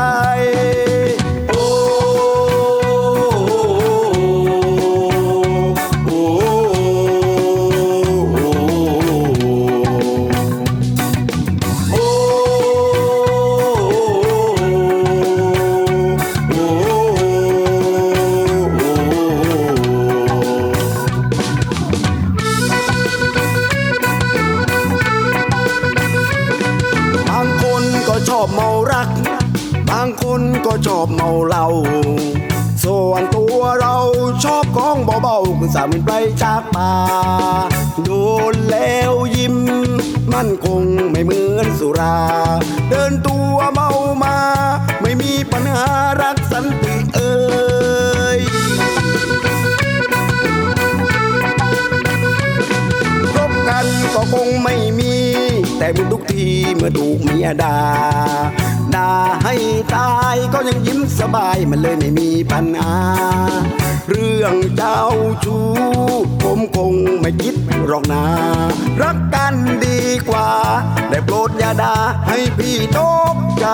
[56.22, 57.78] ทุกทีเมื่อถูกเมียด่า
[58.94, 59.10] ด่า
[59.44, 59.54] ให้
[59.94, 62.94] ตายก็ยังยิ้มสบายมันเลยไม่มีปัญหา
[64.08, 65.02] เรื่องเจ้า
[65.44, 65.64] ชู้
[66.42, 67.54] ผมคงไม่คิด
[67.86, 68.24] หรอกนา
[69.02, 69.54] รักกัน
[69.84, 70.00] ดี
[70.30, 70.50] กว่า
[71.08, 71.96] แต่โปรดอย่าด่า
[72.28, 73.00] ให้พี่ต
[73.34, 73.66] กใจ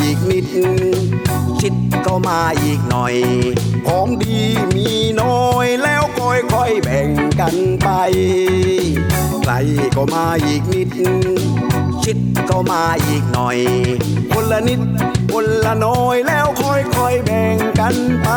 [0.00, 0.46] อีกนิด
[1.60, 1.74] ชิด
[2.06, 3.14] ก็มาอีกหน่อย
[3.86, 4.38] ของดี
[4.74, 4.88] มี
[5.20, 7.08] น้อยแล้วค่อยค่อยๆแบ่ง
[7.40, 7.88] กันไป
[9.42, 9.52] ไกล
[9.96, 10.88] ก็มาอีกนิด
[12.04, 12.18] ชิด
[12.50, 13.58] ก็มาอีกหน่อย
[14.32, 14.80] คนละนิด
[15.32, 18.28] คนละน้อยแล้วค่อยค่อยๆแบ่งกันไป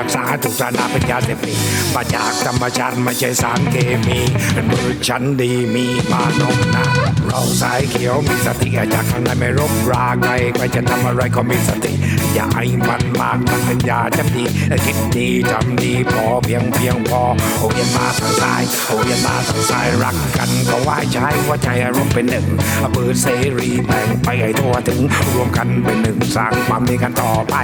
[0.00, 1.56] รักษาถูกสานาเป็นยาเสพติด
[1.94, 3.76] มาจากธรรมชาติไม่ใช่สารเค
[4.06, 4.18] มี
[4.52, 6.86] เป็นมือฉันดีมีมานมนะ
[7.26, 11.92] เราสายเขียวมีสติจากข้างในไม่รบราใครใครจะทำอะไรก็มีสติ
[12.34, 14.44] อย่าให้มันมากมันเป็นยาจำดี
[14.84, 17.22] คิดดีทำดีพอเพียงเพียงพอ
[17.60, 22.46] โอ้ยนมาทางซ้ายโอ้ยนมาทางซ้ายรักกันก็ว่าใช้ว่าใจอารมณ์เป็นหนึ่ง
[22.92, 23.26] เปิดเส
[23.58, 25.00] รีแบ่งไปให้ทั่วถึง
[25.34, 27.56] รวมกันเป็นหนึ่งสร้างความดีกันต่อไป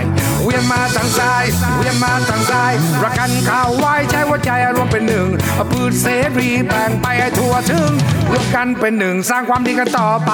[0.45, 1.45] เวียนมาทางซ้าย
[1.79, 5.29] เวียนมาทางซ้ายรักกันข่าวไว้ใช้ว่าใจอารมณ์เป็นหนึ่ง
[5.71, 6.07] ปืนเส
[6.39, 7.91] รีแบ่งไปให้ทั่วถึง
[8.31, 10.33] รวมกันเป็นหนึ่งสร้างความดีกันต่อไป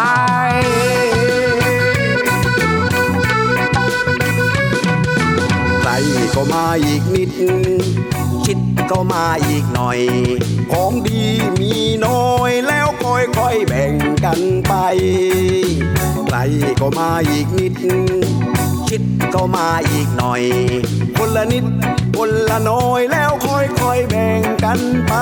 [6.34, 7.30] ก็มาอีกนิด
[8.44, 8.58] ชิด
[8.90, 10.00] ก็มาอีกหน่อย
[10.72, 11.22] ของดี
[11.60, 11.72] มี
[12.06, 13.92] น้อยแล้วค่อยค่อยๆแบ่ง
[14.24, 14.74] กันไป
[16.26, 16.36] ไกล
[16.80, 17.74] ก็มาอีกนิด
[18.88, 19.02] ชิด
[19.34, 20.42] ก็มาอีกหน่อย
[21.16, 21.64] คนละนิด
[22.16, 25.12] คนละน้อยแล้วค่อยค่อยๆแบ่งกันไป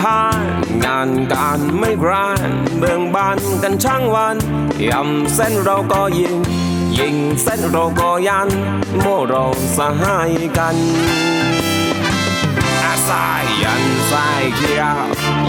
[0.00, 0.44] ผ่าน
[0.84, 4.36] งานการไม่กรานเบืองบานกันช่างวัน
[4.88, 6.34] ยำเส้นเราก็ยิง
[6.98, 8.48] ยิงเส้นเราก็ยัน
[9.00, 9.44] โมเรา
[9.76, 10.76] สหายกัน
[13.08, 13.26] สา
[13.62, 14.98] ยันสายเขียว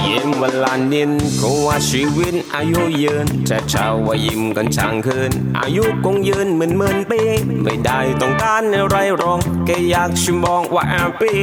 [0.05, 7.21] ยิ้มเวลานินก็ว่าชีวิตอายุยืนแต่เช้าว่ายิ้มกันช่างคืน อายุคงยืนเหมื่นหมื่นปี
[7.63, 11.33] ไม่ได้ต้องการอะไรหรอกแค่อยากชิมบอกว่าแอปี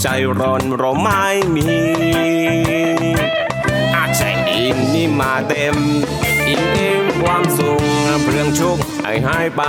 [0.00, 0.06] ใจ
[0.38, 1.22] ร้อนเราไม่
[1.54, 1.68] มี
[3.94, 5.76] อาจจะอิ่มนี่มาเต็ม
[6.48, 7.82] อิ่มเอมความสุข
[8.22, 9.62] เปลืองชุก ให้หายไป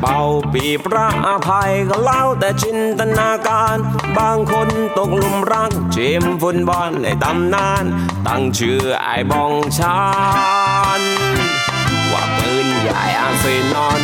[0.00, 0.18] เบา
[0.52, 3.76] ปีพระอภัยก็เล่าแต่จินตนาการ
[4.16, 4.68] บางคน
[4.98, 7.84] ตกหลุมรักเจมฟุตบอลในตำนาน
[8.26, 10.00] ตั้งชื่อไอ้บองชา
[11.00, 11.02] น
[12.12, 14.02] ว่าปืนใหญ่อาเซนอน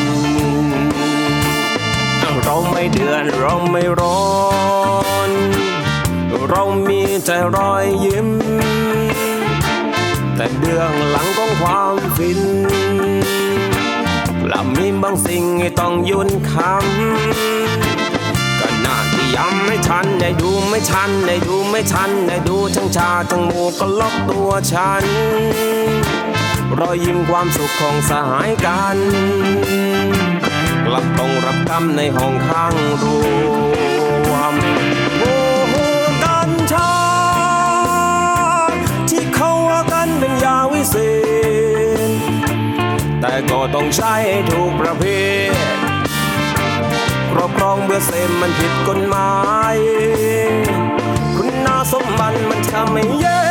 [2.43, 4.23] เราไม่เดือนเราไม่ร้อ
[5.29, 5.31] น
[6.49, 8.29] เรามีแต่รอยยิ้ม
[10.37, 12.41] แต่เบื้องหลังของความฟิน
[14.49, 25.05] และมีบางสิ่งให้ต้องยุนคำก็น่าที่ย้ำไม่ทันได้ดูไม่ทันได้ดูไม่ทันได้ดูทั้งชาทั้งหมูก็ล็อกตัวฉัน
[26.79, 28.99] รอยยิ้มความสุขของสหายกัน
[30.87, 33.05] กลับต้องรับกรรมในห้องข้างร
[34.31, 34.55] วม
[35.19, 35.35] โอ้
[35.69, 35.75] โห
[36.25, 36.93] กัญชา
[39.11, 41.14] ที่เขาว่ากันเป็นยาวิเศษ
[43.27, 44.15] แต่ก็ต้องใช้
[44.51, 45.05] ถูกประเภ
[45.51, 45.53] ท
[47.31, 49.33] ครอบครองเบื่อเสพมันผิดกฎหมา
[49.75, 49.77] ย
[51.37, 53.43] คุณนาสมบัติมันทำไม่เย็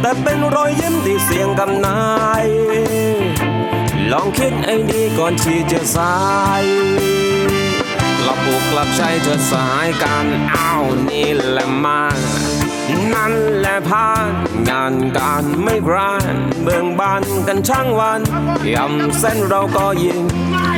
[0.00, 2.00] แต่เป็นรอยยิ้มที่เสียงกำนา
[2.42, 2.44] ย
[4.12, 6.16] ลองคิดไอ้ดีก่อนที่จะสา
[6.62, 6.64] ย
[8.20, 12.00] กลับบุกกลับใช้เธอสายการอ้าวนี่แหละมา
[13.14, 14.30] นั่นแหละผ่าน
[14.68, 18.20] งานการไม่กรานเบื้องบานกันช่างวัน
[18.74, 20.20] ยำเส้นเราก็ยิง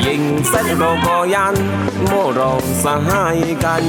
[0.06, 1.56] ยิงเส้นเราก็ยัน
[2.04, 2.52] โมเรา
[2.84, 3.84] สหายกัน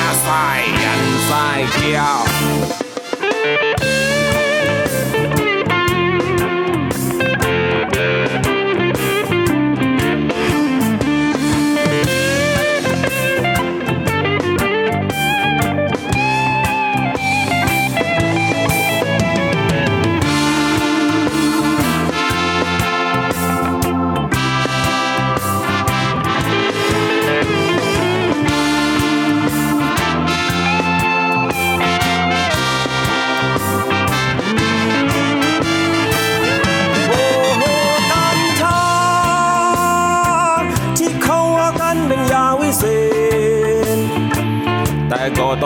[0.00, 2.81] อาศัยยันสายเกี่ยว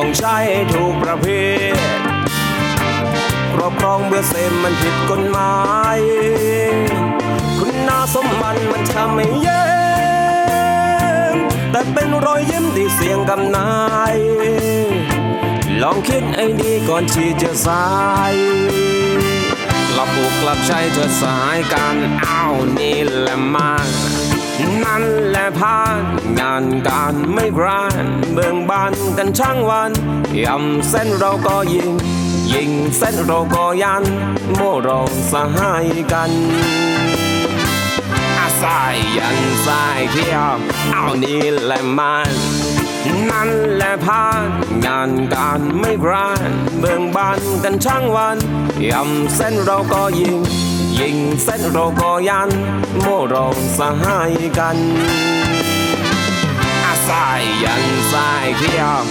[0.06, 0.38] แต่ก็ต้องใช้
[0.74, 1.26] ถูกประเภ
[1.74, 1.76] ท
[3.52, 5.54] ครอบครองเบื่อเสพมันผิดกฎหมา
[5.96, 5.98] ย
[7.58, 9.66] คุณนาสมบัติมันทำไม่เย็
[11.34, 11.36] น
[11.70, 13.70] แต่เป็นรอยยิ้มที่เสียงกำนา
[14.12, 14.16] ย
[15.82, 17.86] ลองคิดไอ้ดีก่อนที่จะสา
[18.32, 18.34] ย
[19.90, 21.96] กลับบุกกลับใช้เธอสายการ
[22.26, 23.70] อ้าวนี่แหละมา
[24.84, 26.02] นั่นแหละพาน
[26.38, 28.04] งานการไม่กราน
[28.34, 29.90] เบื้องบานกันช่างวัน
[30.44, 31.90] ยำเส้นเราก็ยิง
[32.52, 34.04] ยิงเส้นเราก็ยัน
[34.52, 35.00] โมเรา
[35.32, 36.30] สหายกัน
[38.38, 40.54] อาสายยันสายเขียว
[40.92, 42.30] เอานี่แหละมัน
[43.30, 44.48] นั่นแหละพาน
[44.84, 46.50] งานการไม่กราน
[46.80, 48.36] เบื้องบานกันช่างวัน
[48.90, 50.36] ยำเส้นเราก็ยิง
[51.00, 52.50] ยิงเส้นเราก็ยัน
[53.00, 53.44] โมเรา
[53.78, 54.76] สหายกัน
[56.84, 59.04] อาสายยันสายเขียว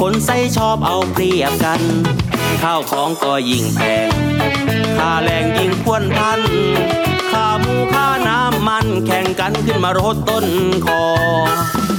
[0.00, 1.80] คนใส่ชอบเอาเปรียบกัน
[2.62, 4.08] ข้าวของก็ยิ่งแพง
[4.98, 6.40] ค่าแรงยิ่งพวนพัน
[7.32, 10.46] ค่าหมูค่าน้ำมันแข่งกันขึ้นมารดต้น
[10.86, 11.04] คอ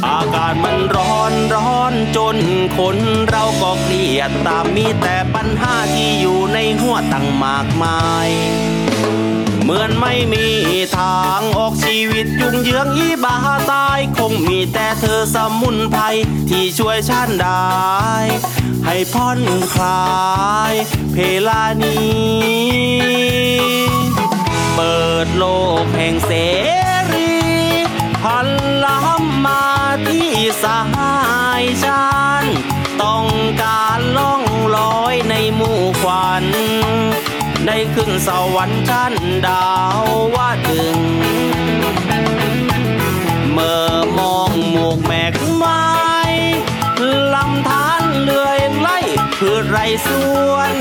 [0.07, 2.37] อาากาศมันร้อนร้อนจน
[2.77, 2.97] คน
[3.29, 8.29] เราก็เครียดตามมีแต่ปัญหาที่อยู่ในหัวตั้งมากมาย
[9.69, 10.47] เหมือนไม่มี
[10.97, 13.37] ทางออกชีวิตยุ่งเหยื้องอีบา
[13.71, 16.03] ตาย คงมีแต่เธอสมุนไพร
[16.49, 17.69] ที่ช่วยฉันได้
[18.85, 19.39] ให้ผ่อน
[19.73, 20.09] คลา
[20.71, 20.73] ย
[21.11, 21.17] เพ
[21.47, 22.99] ลานี้
[24.75, 25.45] เปิดโล
[25.81, 26.31] กแห่งเส
[27.13, 27.35] รี
[28.23, 28.47] พัน
[28.85, 29.65] ล้ำมา
[30.07, 30.29] ที่
[30.63, 31.15] สหา
[31.61, 32.09] ยฉั
[32.41, 32.43] น
[33.01, 33.25] ต้อง
[33.61, 34.43] การล่อง
[34.75, 36.45] ลอยในหมู่ควัน
[37.65, 39.13] ได้ขึ้นสวรรค์ชั้น
[39.47, 39.67] ดา
[40.01, 40.03] ว
[40.35, 40.97] ว่าถึง
[43.51, 45.83] เมื่อมองหมวกแมกไม้
[47.33, 48.97] ลำธารเลื่อยไล่
[49.37, 50.09] พืชไรส
[50.51, 50.73] วน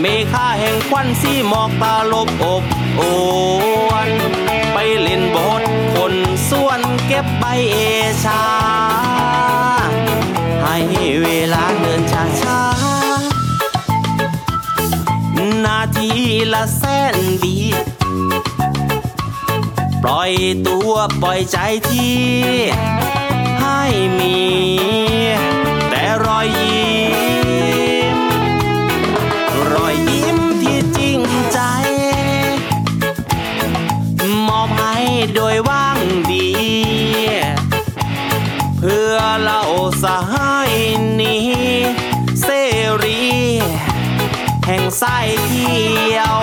[0.00, 2.62] เมฆาแห่งควันสีหมอกตาลบอบ
[2.96, 3.02] โอ
[4.08, 4.10] น
[4.72, 5.62] ไปเล่นบท
[5.94, 6.14] คน
[6.50, 7.78] ส่วนเก็บใบเอ
[8.24, 8.42] ชา
[10.62, 10.78] ให้
[11.22, 12.73] เวลาเดินช้าช้า
[16.52, 16.82] ละแส
[17.14, 17.58] นดี
[20.02, 20.32] ปล่อย
[20.66, 20.92] ตัว
[21.22, 22.18] ปล่อยใจที่
[23.60, 23.82] ให้
[24.18, 24.38] มี
[25.90, 27.03] แต่รอยยิ้
[45.00, 46.42] สายเที่ยว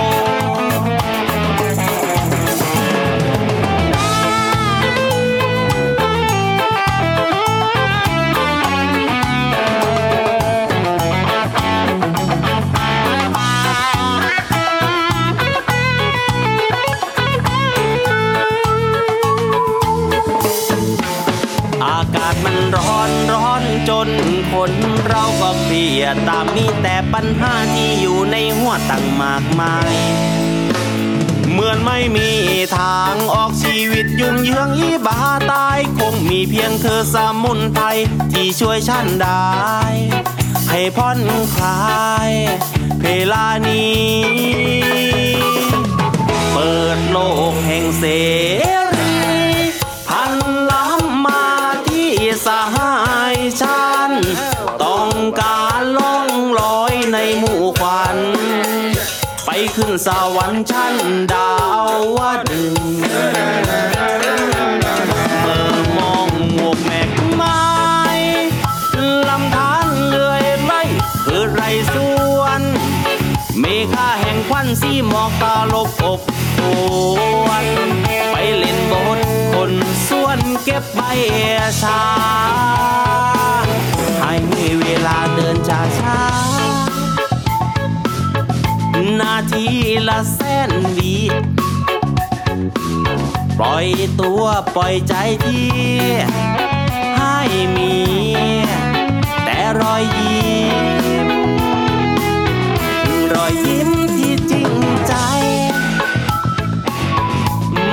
[21.85, 24.09] อากาศมันร้อนร้อนจน
[24.63, 29.93] คนเราก็เครียดตามมีแต่ปัญหาที่อยู่ในหัวตั้งมากมาย
[31.51, 32.29] เหมือนไม่มี
[32.77, 35.19] ทางออกชีวิตยุ่งเหยื้องอีบา
[35.51, 37.83] ตาย คงมีเพียงเธอสมุนไพร
[38.31, 39.51] ที่ช่วยฉันได้
[40.69, 41.19] ให้ผ่อน
[41.55, 42.31] คลาย
[42.99, 44.11] เพลานี้
[46.53, 47.17] เปิดโล
[47.51, 48.03] กแห่งเส
[60.05, 60.95] สวรรค์ชั้น
[61.33, 61.51] ดา
[61.93, 62.75] วว่าดึง
[65.41, 67.61] เมื่อมองหมวกแมกไม้
[69.29, 70.81] ลำธารเลื่อยไล่
[71.25, 71.61] พืชไร
[71.93, 71.95] ส
[72.37, 72.61] วน
[73.59, 76.19] เมฆาแห่งควันสีหมอกตาลบอบ
[76.59, 76.61] อ
[77.47, 77.65] วน
[78.31, 79.19] ไปเล่นบท
[79.53, 79.71] คน
[80.07, 81.01] ส่วนเก็บใบ
[81.81, 82.20] ชา
[89.51, 89.67] ที
[90.07, 90.39] ละแส
[90.69, 91.15] นวี
[93.59, 93.87] ปล่อย
[94.19, 94.43] ตัว
[94.75, 95.13] ปล่อยใจ
[95.45, 95.69] ที่
[97.17, 97.39] ให้
[97.75, 97.95] มี
[99.45, 100.69] แต่รอยยิ้
[101.25, 101.27] ม
[103.33, 104.71] รอยยิ้มที่จริง
[105.07, 105.13] ใจ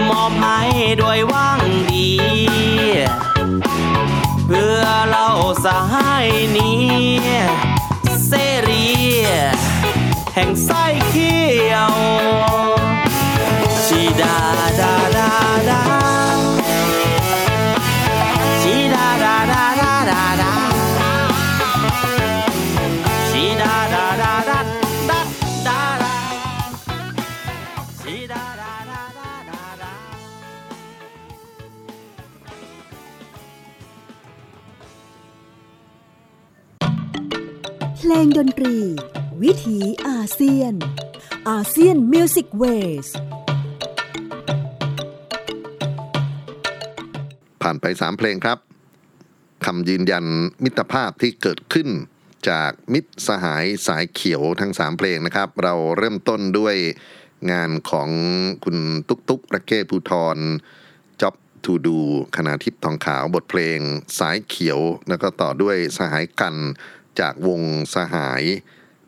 [0.09, 0.61] มอบให้
[0.99, 2.11] โดวยว่างดี
[4.47, 5.27] เพื่อเรา
[5.65, 6.87] สหายนี้
[8.27, 8.33] เส
[8.69, 8.87] รี
[10.35, 11.38] แห่งไส้เขี
[11.79, 11.93] ยว
[13.85, 14.37] ชีดา
[14.81, 15.31] ดาดา
[15.69, 15.83] ดา
[18.61, 20.53] ชีดาดาดาดาดาดา
[23.29, 24.59] ชีดาดาดาดา
[25.09, 25.21] ดา
[25.67, 26.17] ดาดา
[28.01, 29.93] ชีดาดาดาดาดาดา
[37.97, 38.77] เพลงดนตรี
[39.43, 40.75] วิถีอาเซียน
[41.49, 43.09] ASEAN Music Waves
[47.63, 48.59] ผ่านไป 3 เพลงครับ
[49.65, 50.25] คำยืนยัน
[50.65, 51.89] มิตรภาพที่เกิดขึ้น
[52.49, 56.77] จากมิตรสหายสายเขียวทั้ง 3 เพลงนะครับ เราเริ่มต้นด้วย
[57.53, 58.09] งานของ
[58.65, 58.77] คุณ
[59.09, 60.37] ตุ๊กตุ๊กเร็กเก้ภูทร
[61.21, 61.35] Job
[61.65, 61.99] 2 Do
[62.37, 63.79] คณะทิพย์ทองขาวบทเพลง
[64.19, 66.55] สายเขียว แล้วก็ต่อด้วยสหายกัน
[67.21, 67.63] จากวง
[67.95, 68.43] สหาย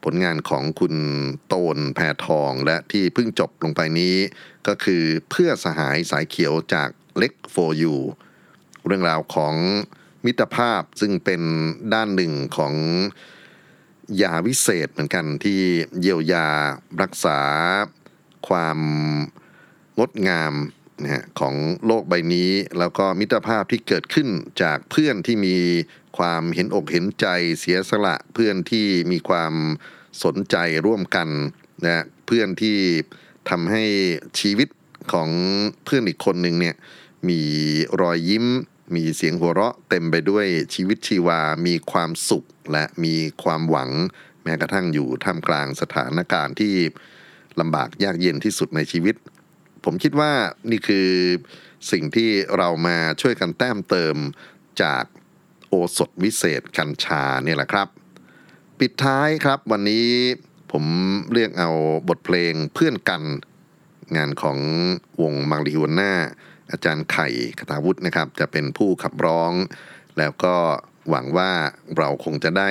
[0.05, 0.95] ผลงานของคุณ
[1.49, 4.17] โตนแพทองและที่เพิ่งจบลงไปนี้
[4.67, 6.89] ก็คือเพื่อสหายสายเขียวจาก
[7.19, 7.95] เล็กโฟยู
[8.87, 9.55] เรื่องราวของ
[10.25, 11.43] มิตรภาพซึ่งเป็น
[11.95, 12.75] ด้านหนึ่งของ
[14.23, 15.61] ยาวิเศษเหมือนกันที่
[16.01, 16.49] เยียวยา
[17.03, 17.41] รักษา
[18.49, 18.79] ความ
[19.99, 20.53] งดงาม
[21.03, 21.55] นะฮะของ
[21.87, 24.29] โลกใบนี้ แล้วก็มิตรภาพที่เกิดขึ้น
[24.63, 25.57] จากเพื่อนที่มี
[26.19, 27.27] ความเห็นอกเห็นใจ
[27.61, 29.55] เสียสละเพื่อนที่มีความ
[30.25, 31.29] สนใจร่วมกัน
[31.85, 32.79] นะฮะเพื่อนที่
[33.51, 33.85] ทำให้
[34.41, 34.69] ชีวิต
[35.13, 35.31] ของ
[35.85, 36.75] เพื่อนอีกคนหนึ่งเนี่ย
[37.29, 37.41] มี
[38.01, 38.47] รอยยิ้ม
[38.95, 43.91] มีเสียงหัวเราะเต็มไปด้วยชีวิตชีวา มีความสุขและมีความหวัง
[44.45, 46.75] แม้กระทั่งอยู่ท่ามกลางสถานการณ์ที่
[47.61, 49.15] ลำบากยากเย็นที่สุดในชีวิต
[49.85, 50.33] ผมคิดว่า
[50.71, 51.09] นี่คือ
[51.93, 54.17] สิ่งที่เรามาช่วยกันแต้มเติม
[54.83, 55.05] จาก
[55.69, 57.89] โอสถวิเศษกัญชาเนี่ยแหละครับ
[58.79, 60.09] ปิดท้ายครับวันนี้
[60.73, 60.85] ผม
[61.33, 61.71] เรียกเอา
[62.09, 63.23] บทเพลงเพื่อนกัน
[64.17, 64.59] งานของ
[65.23, 66.15] วงมังลีฮวนนา
[66.71, 67.29] อาจารย์ไข่
[67.59, 69.53] คตาวุฒินะครับ จะเป็นผู้ขับร้อง
[70.19, 70.57] แล้วก็
[71.11, 71.51] หวังว่า
[71.99, 72.69] เราคงจะได้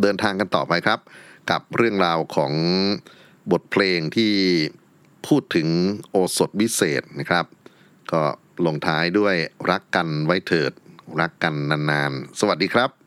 [0.00, 1.00] เดินทางกันต่อไปครับ
[1.50, 2.52] กับเรื่องราวของ
[3.52, 4.34] บทเพลงที่
[5.28, 5.68] พูดถึง
[6.10, 7.44] โอสถวิเศษนะครับ
[8.12, 8.22] ก็
[8.66, 9.36] ลงท้ายด้วย
[9.70, 10.72] รักกันไว้เถิด
[11.20, 13.01] รักกันนานๆ สวัสดีครับ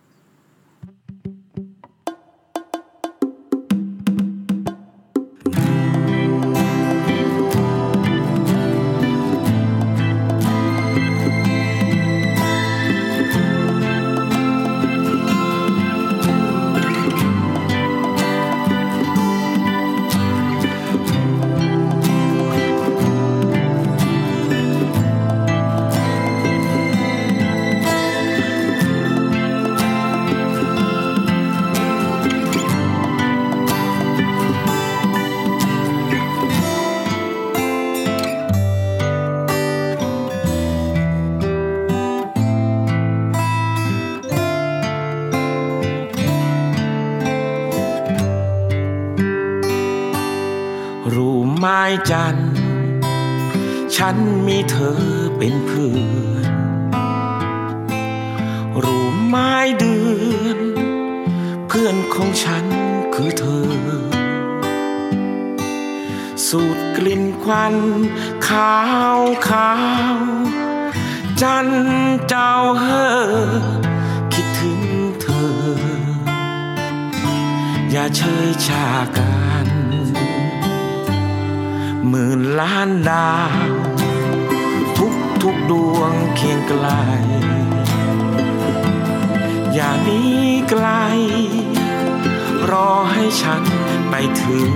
[93.56, 93.64] ัก
[94.10, 94.72] ไปถึง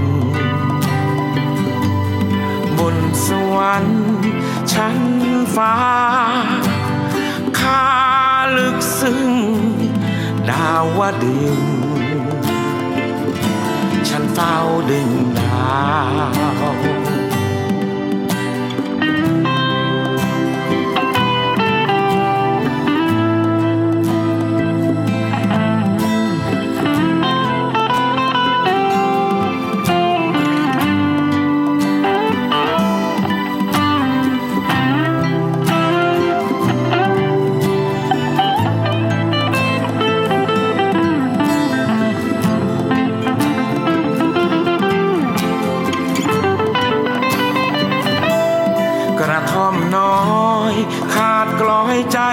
[2.79, 4.07] บนสวรรค์
[4.71, 4.97] ชั้น
[5.55, 5.75] ฟ้า
[7.59, 7.85] ค่า
[8.57, 9.31] ลึกซึ้ง
[10.49, 11.61] ดาวดึง
[14.09, 14.55] ฉันเฝ้า
[14.91, 15.09] ดึง
[15.39, 15.79] ดา
[16.59, 16.98] ว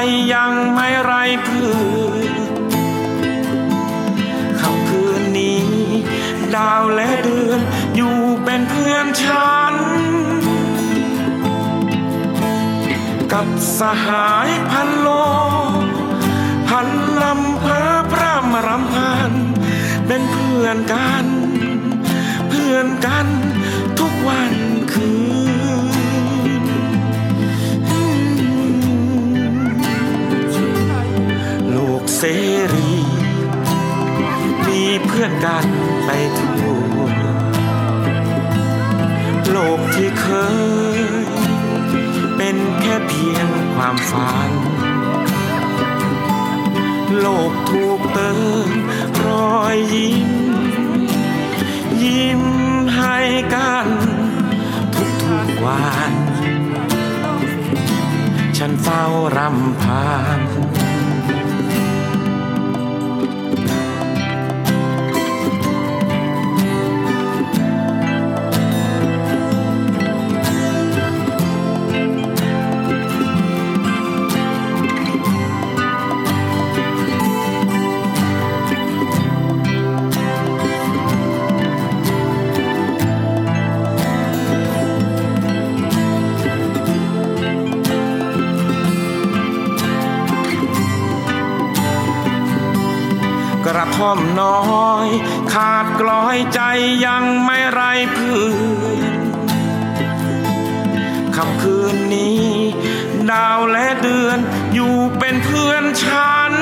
[0.07, 1.13] ยใจยังไม่ไร
[1.47, 1.71] พื้
[2.23, 2.43] น
[4.61, 5.65] ค่ำคืนนี้
[6.55, 7.61] ดาวและเดือน
[7.97, 9.75] อยู่เป็นเพื่อนฉัน
[13.33, 13.49] กับ
[13.79, 15.09] สหายพันโล
[16.69, 16.89] พัน
[17.23, 19.33] ลำเพอพร่ำรำพัน
[20.07, 21.27] เป็นเพื่อนกัน
[22.49, 23.27] เพื่อนกัน
[23.99, 24.53] ทุกวัน
[24.93, 25.36] คืน
[32.15, 32.23] เส
[32.75, 32.93] รี
[34.67, 35.67] มีเพื่อนกัน
[36.05, 36.99] ไปทั่ว
[39.51, 40.29] โลกที่เค
[40.99, 41.01] ย
[42.37, 44.51] เป็นแค่เพียงความฝัน
[47.21, 48.33] โลกถูกเติ
[48.67, 48.69] ม
[49.25, 49.27] ร
[49.59, 50.31] อยยิ้ม
[52.03, 52.43] ยิ้ม
[52.97, 53.17] ให้
[53.55, 53.89] กัน
[54.95, 56.15] ทุกๆวัน
[58.59, 59.05] ฉันเฝ้า
[59.37, 95.09] รำพัน่อมน้อย
[95.53, 96.61] ขาดกลอยใจ
[97.07, 97.83] ยังไม่ไร
[98.17, 98.41] พื่
[98.83, 99.17] อน
[101.37, 102.47] ค่ำคืนนี้
[103.31, 104.39] ดาวและเดือน
[104.75, 106.55] อยู่เป็นเพื่อนฉัน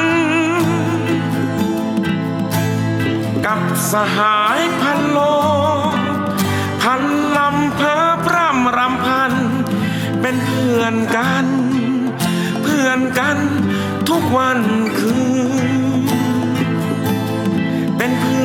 [3.47, 3.61] กับ
[3.93, 5.19] สหายพันโล
[6.83, 7.03] พัน
[7.37, 9.33] ลำเพอพร่ำรำพัน
[10.21, 11.47] เป็นเพื่อนกัน
[12.63, 13.39] เพื่อนกัน
[14.09, 14.61] ทุกวัน
[14.99, 15.15] คื
[15.83, 15.84] น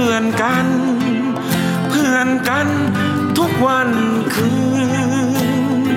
[0.01, 0.67] พื่อนกัน
[1.89, 2.67] เพื่อนกัน
[3.37, 3.89] ทุกวัน
[4.33, 4.49] คื
[5.89, 5.93] น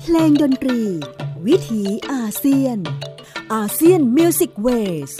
[0.00, 0.80] เพลงดนตรี
[1.46, 2.80] วิถีอาเซียน
[3.64, 4.68] อาเซียนมิวสิกเว
[5.10, 5.12] ส